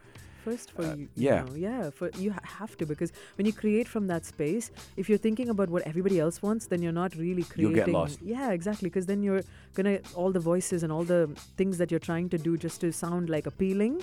[0.47, 1.43] first for Uh, you, yeah.
[1.43, 2.31] know, yeah for you
[2.61, 4.67] have to because when you create from that space
[5.03, 8.01] if you're thinking about what everybody else wants then you're not really creating creating get
[8.01, 8.19] lost.
[8.35, 9.43] yeah exactly because then you're
[9.79, 11.23] gonna all the voices and all the
[11.61, 13.95] things that you're trying to do just to sound like appealing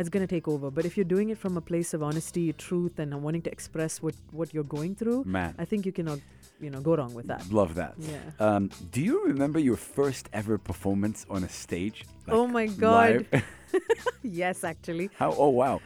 [0.00, 2.98] it's gonna take over but if you're doing it from a place of honesty truth
[3.02, 5.52] and wanting to express what what you're going through man.
[5.64, 6.20] i think you cannot
[6.64, 7.92] you know go wrong with that Love that.
[8.12, 8.64] yeah Um,
[8.94, 11.98] do you remember your first ever performance on a stage?
[12.38, 13.14] Oh my God.
[14.22, 15.32] yes actually how?
[15.36, 15.80] Oh wow.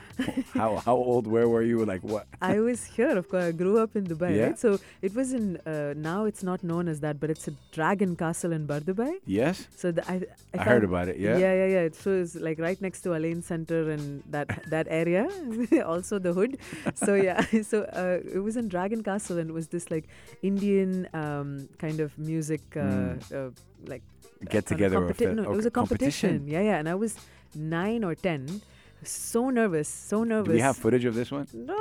[0.55, 1.27] how how old?
[1.27, 1.85] Where were you?
[1.85, 2.27] Like what?
[2.55, 3.45] I was here, of course.
[3.45, 4.45] I grew up in Dubai, Yeah.
[4.47, 4.59] right?
[4.59, 5.57] So it was in.
[5.67, 9.13] Uh, now it's not known as that, but it's a dragon castle in Bur Dubai.
[9.27, 10.17] Yes, So the, I,
[10.53, 11.17] if I heard about it.
[11.19, 11.37] Yeah.
[11.45, 11.89] Yeah, yeah, yeah.
[11.93, 15.27] So it's like right next to Al Ain Center and that that area,
[15.93, 16.59] also the hood.
[16.95, 20.07] So yeah, so uh, it was in Dragon Castle and it was this like
[20.43, 23.33] Indian um, kind of music, uh, Mm.
[23.35, 23.51] uh,
[23.87, 24.03] like
[24.55, 24.97] Get together.
[25.03, 25.35] of competi- it.
[25.37, 26.47] no, it was a competition.
[26.47, 26.77] Yeah, yeah.
[26.79, 27.17] And I was
[27.55, 28.63] nine or ten,
[29.03, 30.49] so nervous, so nervous.
[30.49, 31.47] Do we have footage of this one?
[31.53, 31.79] No,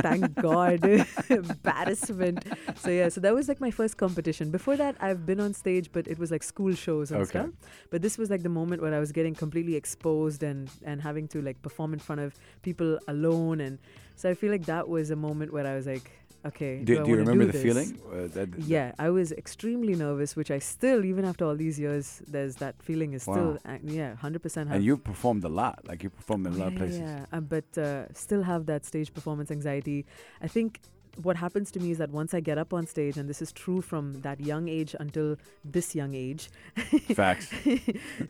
[0.00, 0.84] thank God.
[1.28, 2.44] Embarrassment.
[2.78, 4.50] So yeah, so that was like my first competition.
[4.50, 7.30] Before that, I've been on stage, but it was like school shows and Okay.
[7.40, 7.50] stuff.
[7.90, 11.28] But this was like the moment where I was getting completely exposed and and having
[11.28, 13.78] to like perform in front of people alone, and
[14.16, 16.10] so I feel like that was a moment where I was like,
[16.44, 17.98] okay, Do, do, do you remember do the feeling?
[18.12, 22.22] Uh, that, Yeah, I was extremely nervous, which I still, even after all these years,
[22.26, 23.74] there's that feeling is still, Wow.
[23.74, 24.70] uh, yeah, hundred percent.
[24.72, 25.80] And you performed a lot.
[25.86, 27.00] Like you performed in a lot of Yeah, places.
[27.00, 30.04] Yeah, uh, but uh, still have that stage performance anxiety.
[30.40, 30.80] I think
[31.22, 33.52] what happens to me is that once I get up on stage, and this is
[33.52, 36.48] true from that young age until this young age.
[37.14, 37.50] Facts.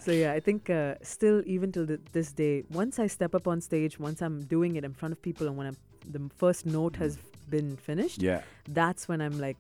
[0.01, 3.47] so yeah, I think uh, still even till th- this day, once I step up
[3.47, 5.77] on stage, once I'm doing it in front of people, and when I'm,
[6.11, 7.19] the first note has
[7.57, 8.41] been finished, Yeah.
[8.81, 9.57] that's when I'm like,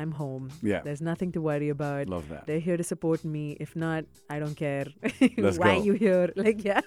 [0.00, 0.50] I'm home.
[0.70, 0.80] Yeah.
[0.86, 2.08] There's nothing to worry about.
[2.16, 2.42] Love that.
[2.46, 3.44] They're here to support me.
[3.64, 4.86] If not, I don't care.
[5.46, 5.84] Let's Why go.
[5.86, 6.26] you here?
[6.44, 6.82] Like yeah.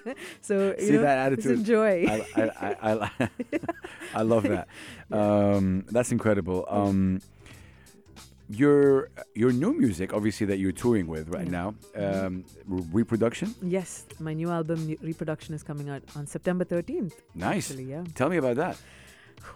[0.48, 1.58] So you See know, that just attitude?
[1.62, 1.94] enjoy.
[2.14, 3.28] I, I, I, I,
[4.20, 4.66] I love that.
[5.10, 6.60] Um, that's incredible.
[6.80, 7.20] Um,
[8.48, 11.58] your your new music, obviously, that you're touring with right Yeah.
[11.60, 13.48] now, um, reproduction.
[13.62, 17.12] yes, my new album reproduction is coming out on September 13th.
[17.34, 17.70] Nice.
[17.70, 18.04] Actually, yeah.
[18.14, 18.76] Tell me about that.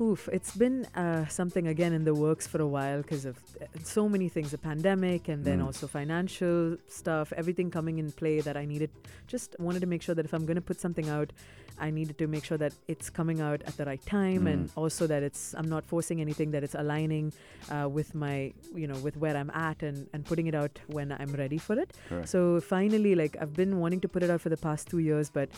[0.00, 3.64] Oof, it's been uh, something again in the works for a while because of uh,
[3.82, 5.66] so many things the pandemic and then Mm.
[5.66, 8.90] also financial stuff, everything coming in play that I needed.
[9.26, 11.32] Just wanted to make sure that if I'm going to put something out,
[11.78, 14.72] I needed to make sure that it's coming out at the right time and Mm.
[14.76, 17.32] also that it's I'm not forcing anything, that it's aligning
[17.70, 21.12] uh, with my, you know, with where I'm at and, and putting it out when
[21.12, 21.90] I'm ready for it.
[22.08, 22.28] Correct.
[22.28, 25.30] So finally, like I've been wanting to put it out for the past two years,
[25.30, 25.48] but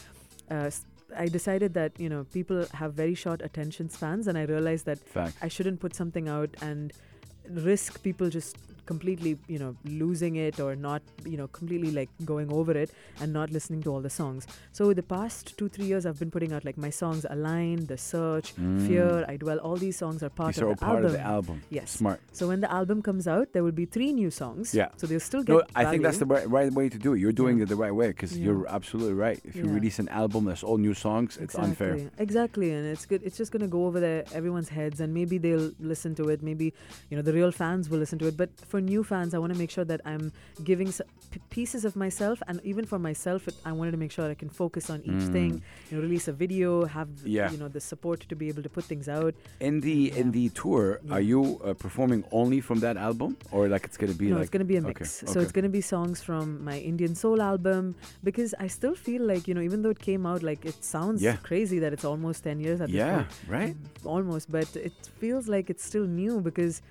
[0.50, 0.70] uh,
[1.16, 4.98] I decided that you know people have very short attention spans, and I realized that
[4.98, 5.36] Fact.
[5.42, 6.92] I shouldn't put something out and
[7.48, 8.56] risk people just
[8.90, 9.70] completely you know
[10.02, 13.90] losing it or not you know completely like going over it and not listening to
[13.94, 14.46] all the songs
[14.78, 17.98] so the past two three years i've been putting out like my songs align the
[17.98, 18.52] search
[18.86, 20.54] fear i dwell all these songs are part Mm.
[20.54, 21.56] These of are the part album of the album.
[21.78, 21.90] Yes.
[22.00, 22.20] Smart.
[22.38, 24.88] so when the album comes out there will be three new songs Yeah.
[25.00, 27.18] so they'll still get No, I think that's the right, right way to do it.
[27.22, 27.64] You're doing Yeah.
[27.64, 28.44] it the right way because Yeah.
[28.46, 29.38] you're absolutely right.
[29.50, 31.94] If you release an album that's all new songs, it's unfair.
[31.94, 32.24] Exactly.
[32.26, 33.22] Exactly, and it's good.
[33.28, 36.38] It's just gonna go over their everyone's heads, and maybe they'll listen to it.
[36.50, 36.66] Maybe
[37.10, 38.36] you know the real fans will listen to it.
[38.42, 40.32] But for new fans, I want to make sure that I'm
[40.64, 41.00] giving s-
[41.30, 44.30] p- pieces of myself, and even for myself, it, I wanted to make sure that
[44.30, 45.62] I can focus on each thing.
[45.90, 47.22] You know, release a video, have Mm.
[47.38, 47.50] Yeah.
[47.52, 49.34] you know the support to be able to put things out.
[49.60, 51.14] In the in the tour, Yeah.
[51.14, 54.42] are you uh, performing only from that album, or like it's gonna be no, like
[54.42, 55.10] it's going to be a okay, mix.
[55.20, 55.40] So okay.
[55.42, 59.46] it's going to be songs from my Indian soul album because I still feel like,
[59.48, 61.36] you know, even though it came out, like it sounds Yeah.
[61.50, 63.28] crazy that it's almost 10 years at this yeah, point.
[63.48, 63.76] right.
[64.04, 66.82] Almost, but it feels like it's still new because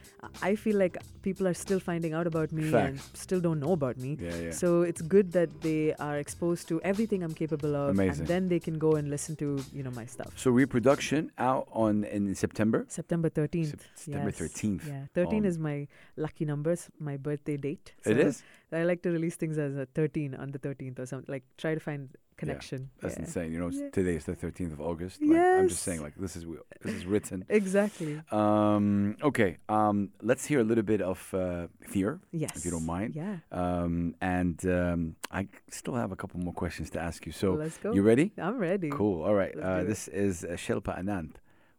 [0.42, 3.98] I feel like people are still finding out about me and still don't know about
[3.98, 4.18] me.
[4.20, 4.52] Yeah, yeah.
[4.52, 8.20] So it's good that they are exposed to everything I'm capable of Amazing.
[8.22, 10.34] and then they can go and listen to, you know, my stuff.
[10.36, 12.86] So reproduction out on in September.
[12.90, 13.70] September 13th.
[13.72, 14.40] Sep- September yes.
[14.42, 14.88] 13th.
[14.88, 17.94] Yeah, 13 Um, is my lucky numbers, my birthday date.
[18.06, 18.44] It So is.
[18.72, 21.32] I like to release things as a 13 on the 13th or something.
[21.32, 22.90] Like try to find connection.
[23.02, 23.24] That's yeah.
[23.24, 23.52] insane.
[23.54, 23.90] You know, Yeah.
[23.90, 25.22] today is the 13th of August.
[25.22, 26.46] Like, I'm just saying, like this is
[26.84, 27.44] this is written.
[27.60, 28.22] Exactly.
[28.32, 29.58] Um, okay.
[29.68, 32.56] Um, let's hear a little bit of uh, fear, Yes.
[32.58, 33.16] if you don't mind.
[33.16, 33.38] Yeah.
[33.52, 37.32] Um, and um, I still have a couple more questions to ask you.
[37.32, 37.92] So, Let's go.
[37.94, 38.32] you ready?
[38.38, 38.90] I'm ready.
[38.90, 39.24] Cool.
[39.24, 39.56] All right.
[39.58, 41.36] Uh, this is uh, Shilpa Ananth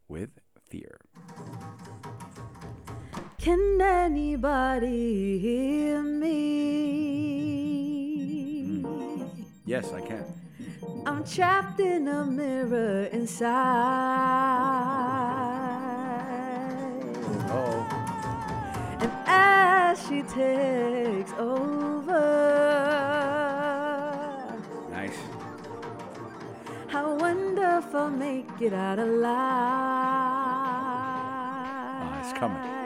[0.09, 0.31] with
[0.71, 0.99] Fear.
[3.39, 6.29] Can anybody hear me?
[9.65, 10.25] Yes, I can.
[11.07, 13.55] I'm trapped in a mirror inside.
[17.51, 17.86] Oh.
[19.01, 22.49] And as she takes over,
[24.91, 25.18] Nice.
[26.93, 27.80] I wonder
[28.11, 29.32] make it out alive.
[32.01, 32.78] Ah, it's coming.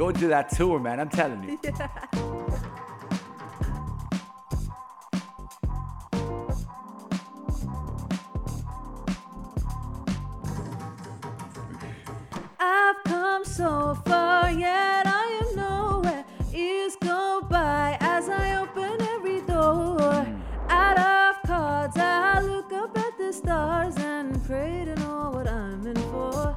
[0.00, 0.98] Go do that tour, man.
[0.98, 1.58] I'm telling you.
[12.58, 16.24] I've come so far, yet I am nowhere.
[16.50, 19.98] Years go by as I open every door.
[20.00, 20.40] Hmm.
[20.70, 25.86] Out of cards, I look up at the stars and pray to know what I'm
[25.86, 26.56] in for.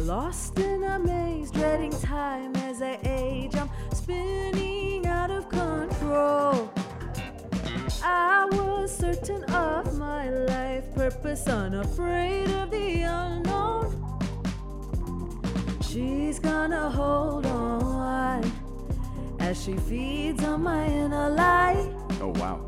[0.00, 3.54] Lost in a maze, dreading time as I age.
[3.56, 6.70] I'm spinning out of control.
[8.02, 13.90] I was certain of my life purpose, unafraid of the unknown.
[15.80, 18.50] She's gonna hold on
[19.40, 21.90] as she feeds on my inner light,
[22.20, 22.60] Oh, wow.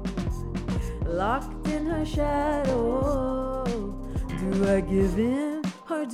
[1.05, 3.65] locked in her shadow.
[4.39, 5.56] Do I give in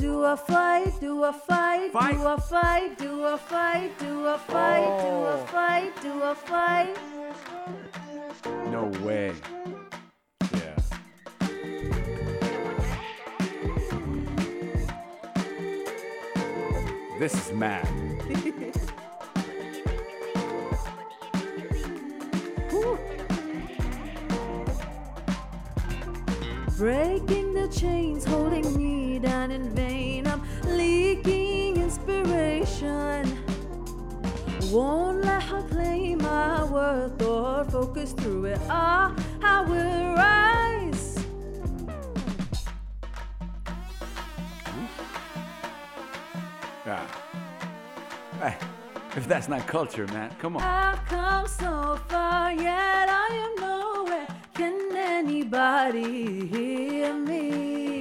[0.02, 0.92] do a fight?
[1.00, 1.92] Do a fight?
[1.92, 2.16] Fight.
[2.18, 2.98] Do a fight?
[2.98, 3.98] Do a fight?
[4.00, 4.98] Do a fight?
[5.02, 5.46] Do I Oh.
[5.46, 5.92] fight?
[6.02, 6.96] Do I fight?
[8.72, 9.32] No way.
[10.58, 10.76] Yeah.
[17.20, 17.86] This is mad.
[26.76, 30.26] Breaking the chains holding me down in vain.
[30.26, 33.38] I'm leaking inspiration.
[34.70, 38.60] Won't let her claim my worth or focus through it.
[38.68, 41.24] Ah, I will rise.
[46.84, 47.06] Yeah.
[48.40, 48.56] Hey,
[49.16, 50.62] if that's not culture, man, come on.
[50.62, 54.26] I've come so far, yet I am nowhere.
[54.54, 57.91] Can anybody hear me?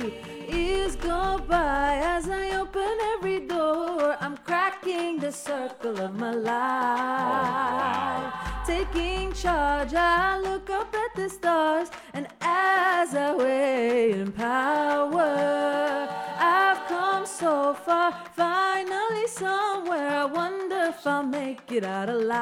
[1.02, 4.16] Go by as I open every door.
[4.20, 8.34] I'm cracking the circle of my life.
[8.34, 16.08] Oh, Taking charge, I look up at the stars, and as I wait in power,
[16.38, 18.14] I've come so far.
[18.36, 22.42] Finally, somewhere, I wonder if I'll make it out alive.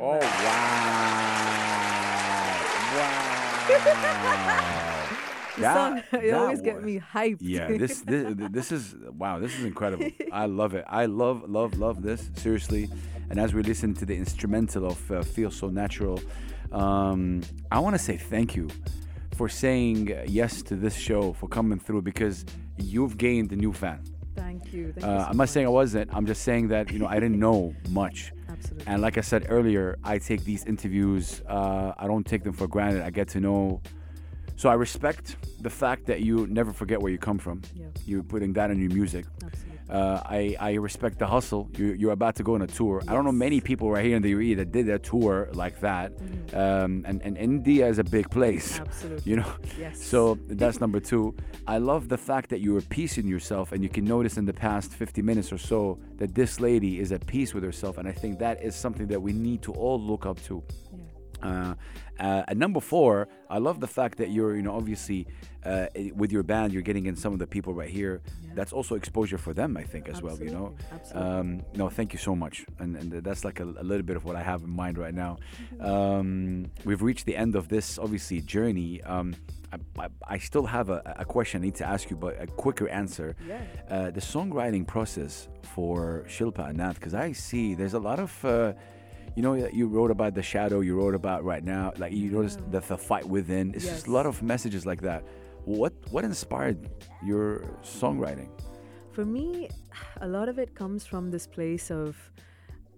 [0.00, 0.87] Oh, wow.
[5.58, 7.38] That- song, you that always get me hyped.
[7.40, 10.08] Yeah, this, this this is wow, this is incredible.
[10.32, 10.84] I love it.
[10.88, 12.88] I love love love this seriously.
[13.30, 16.20] And as we listen to the instrumental of uh, "Feel So Natural,"
[16.72, 18.68] um, I want to say thank you
[19.36, 22.44] for saying yes to this show, for coming through, because
[22.78, 24.00] you've gained a new fan.
[24.36, 24.92] Thank you.
[24.92, 26.14] Thank you Uh, so I'm not saying I wasn't.
[26.14, 28.32] I'm just saying that you know I didn't know much.
[28.58, 28.86] Absolutely.
[28.86, 31.42] And like I said earlier, I take these interviews.
[31.48, 33.02] Uh, I don't take them for granted.
[33.02, 33.80] I get to know.
[34.56, 37.62] So I respect the fact that you never forget where you come from.
[37.74, 37.86] Yeah.
[38.04, 39.24] You're putting that in your music.
[39.44, 39.77] Absolutely.
[39.90, 41.70] Uh, I, I respect the hustle.
[41.76, 43.02] You, you're about to go on a tour.
[43.08, 45.80] I don't know many people right here in the UAE that did a tour like
[45.80, 46.12] that.
[46.52, 48.68] Um, and, and India is a big place.
[48.78, 48.88] Mm-hmm.
[48.88, 49.30] Absolutely.
[49.30, 49.52] You know?
[49.78, 50.04] Yes.
[50.04, 51.34] So that's number two.
[51.66, 54.44] I love the fact that you're at peace in yourself, and you can notice in
[54.44, 57.98] the past 50 minutes or so that this lady is at peace with herself.
[57.98, 60.62] And I think that is something that we need to all look up to.
[61.42, 61.74] Uh,
[62.18, 65.26] uh, and number four, I love the fact that you're, you know, obviously
[65.64, 68.20] uh, with your band, you're getting in some of the people right here.
[68.42, 68.54] Yeah.
[68.54, 70.36] That's also exposure for them, I think, as well.
[70.38, 70.74] You know.
[70.92, 70.98] Absolutely.
[71.00, 71.38] Absolutely.
[71.38, 74.24] Um, no, thank you so much, and, and that's like a, a little bit of
[74.24, 75.36] what I have in mind right now.
[75.80, 79.00] Um, we've reached the end of this, obviously, journey.
[79.02, 79.34] Um,
[79.72, 82.46] I, I, I still have a, a question I need to ask you, but a
[82.46, 83.36] quicker answer.
[83.46, 83.60] Yeah.
[83.88, 88.72] Uh, the songwriting process for Shilpa Ananth, because I see there's a lot of, uh,
[89.38, 92.58] you know, you wrote about the shadow, you wrote about right now, like you noticed
[92.72, 93.72] the, the fight within.
[93.72, 95.22] It's just a lot of messages like that.
[95.64, 96.78] What what inspired
[97.22, 97.46] your
[97.84, 98.50] songwriting?
[99.12, 99.68] For me,
[100.20, 102.16] a lot of it comes from this place of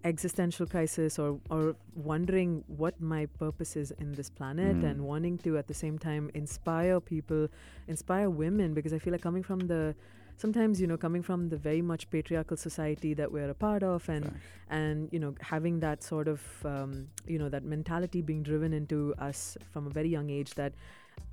[0.03, 4.91] existential crisis or, or wondering what my purpose is in this planet Mm.
[4.91, 7.49] and wanting to at the same time inspire people,
[7.87, 9.95] inspire women because I feel like coming from the
[10.41, 14.09] sometimes you know coming from the very much patriarchal society that we're a part of
[14.09, 18.73] and and you know having that sort of um, you know that mentality being driven
[18.73, 20.73] into us from a very young age that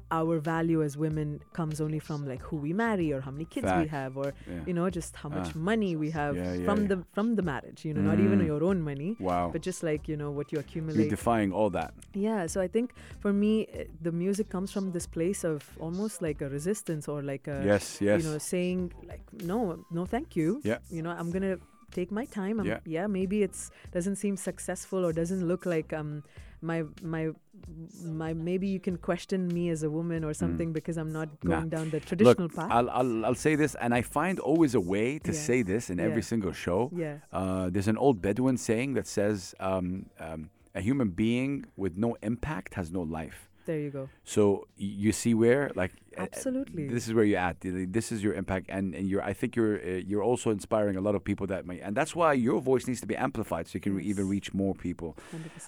[0.09, 3.67] our value as women comes only from like who we marry or how many kids
[3.81, 4.63] we have or Yeah.
[4.65, 5.59] you know just how much Ah.
[5.71, 8.45] money we have Yeah, yeah, from the from the marriage you know not even Mm.
[8.51, 9.49] your own money Wow.
[9.53, 11.91] but just like you know what you You're accumulate defying all that.
[12.13, 12.87] yeah so i think
[13.19, 17.21] for me eh, the music comes from this place of almost like a resistance or
[17.21, 18.17] like a yes, yes.
[18.23, 18.79] you know saying
[19.11, 19.57] like no
[19.91, 20.79] no thank you Yeah.
[20.89, 21.57] you know i'm gonna
[21.99, 22.79] take my time I'm, Yeah.
[22.97, 26.23] yeah maybe it's doesn't seem successful or doesn't look like um
[26.61, 27.29] my my
[28.03, 31.49] my maybe you can question me as a woman or something because i'm not Mm.
[31.49, 31.55] Nah.
[31.57, 34.73] going down the traditional Look, path I'll, I'll, I'll say this, and I find always
[34.75, 35.39] a way to Yeah.
[35.49, 36.89] say this in every single show.
[36.95, 39.87] yeah Uh, there's an old Bedouin saying that says, um,
[40.19, 43.39] um, a human being with no impact has no life.
[43.69, 44.43] there you go So
[44.77, 46.87] you see where, like, Absolutely.
[46.87, 47.57] this is where you're at.
[47.61, 49.21] This is your impact, and, and you're.
[49.23, 52.15] I think you're uh, you're also inspiring a lot of people that may, and that's
[52.15, 55.17] why your voice needs to be amplified so you can re- even reach more people.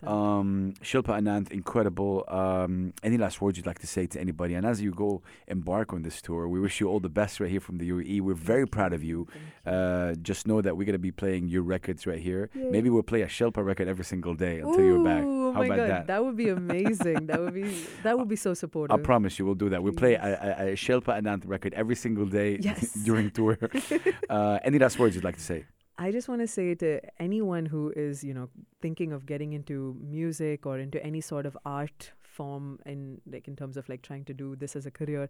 [0.03, 2.23] 100% Um, Shilpa Ananth, incredible.
[2.27, 4.53] Um, any last words you'd like to say to anybody?
[4.55, 7.49] And as you go embark on this tour, we wish you all the best right
[7.49, 8.21] here from the UAE.
[8.21, 9.27] We're very proud of you.
[9.65, 12.49] Uh, just know that we're gonna be playing your records right here.
[12.53, 12.69] Yay.
[12.69, 15.23] Maybe we'll play a Shilpa record every single day until you're back.
[15.23, 16.23] Ooh, How my about God, that?
[16.25, 17.27] would be amazing.
[17.27, 17.69] that would be
[18.03, 18.97] that would be so supportive.
[18.97, 19.81] I promise you, we'll do that.
[19.83, 20.38] We'll play a, Yes.
[20.39, 22.93] A, a Shilpa Ananth record every single day Yes.
[22.93, 23.57] during tour.
[24.29, 25.65] uh, any last words you'd like to say?
[25.97, 28.47] I just want to say to anyone who is, you know,
[28.81, 33.55] thinking of getting into music or into any sort of art form in like in
[33.57, 35.29] terms of like trying to do this as a career,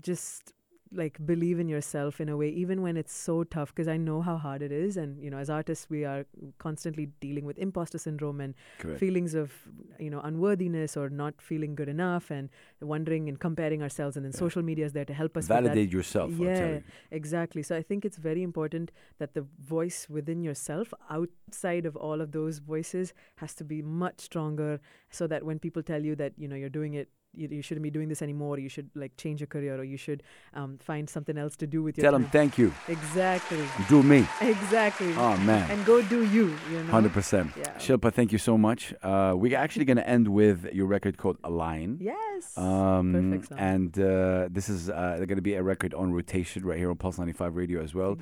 [0.00, 0.52] just
[0.92, 4.20] like believe in yourself in a way even when it's so tough because i know
[4.20, 6.26] how hard it is and you know as artists we are
[6.58, 8.98] constantly dealing with imposter syndrome and Correct.
[8.98, 9.52] feelings of
[10.00, 12.48] you know unworthiness or not feeling good enough and
[12.80, 16.32] wondering and comparing ourselves and then social media is there to help us Validate yourself.
[16.38, 16.82] Yeah, you.
[17.10, 17.62] exactly.
[17.62, 22.32] So I think it's very important that the voice within yourself, outside of all of
[22.32, 24.80] those voices, has to be much stronger
[25.10, 27.82] so that when people tell you that, you know, you're doing it, you, you shouldn't
[27.82, 30.22] be doing this anymore, you should like change your career or you should
[30.54, 32.72] um, find something else to do with your Tell them thank you.
[32.88, 33.64] Exactly.
[33.88, 34.26] Do me.
[34.40, 35.14] Exactly.
[35.16, 35.70] Oh man.
[35.70, 36.90] And go do you, you know?
[36.90, 37.52] Hundred percent.
[37.56, 37.74] Yeah.
[37.78, 38.94] Shilpa, thank you so much.
[39.02, 41.98] Uh, we're actually going to end with your record called Align.
[42.00, 42.56] Yes.
[42.56, 43.58] Um, Perfect song.
[43.58, 46.96] and uh, this is uh, going to be a record on rotation right here on
[46.96, 48.18] Pulse 95 Radio as well.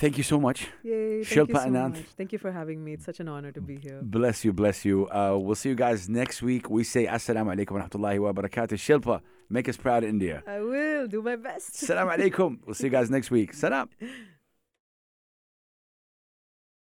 [0.00, 0.66] Thank you so much.
[0.82, 1.22] Yay.
[1.22, 1.96] Thank you Shilpa so Ananth.
[1.96, 2.04] much.
[2.16, 2.94] Thank you for having me.
[2.94, 4.00] It's such an honor to be here.
[4.02, 5.06] Bless you, bless you.
[5.10, 6.70] Uh, we'll see you guys next week.
[6.70, 8.78] We say Assalamu alaikum wa rahmatullahi wa barakatuh.
[8.86, 9.20] Shilpa,
[9.50, 10.42] make us proud, India.
[10.46, 11.74] I will do my best.
[11.74, 12.58] Assalamu alaikum.
[12.64, 13.52] We'll see you guys next week.
[13.52, 13.90] Salam.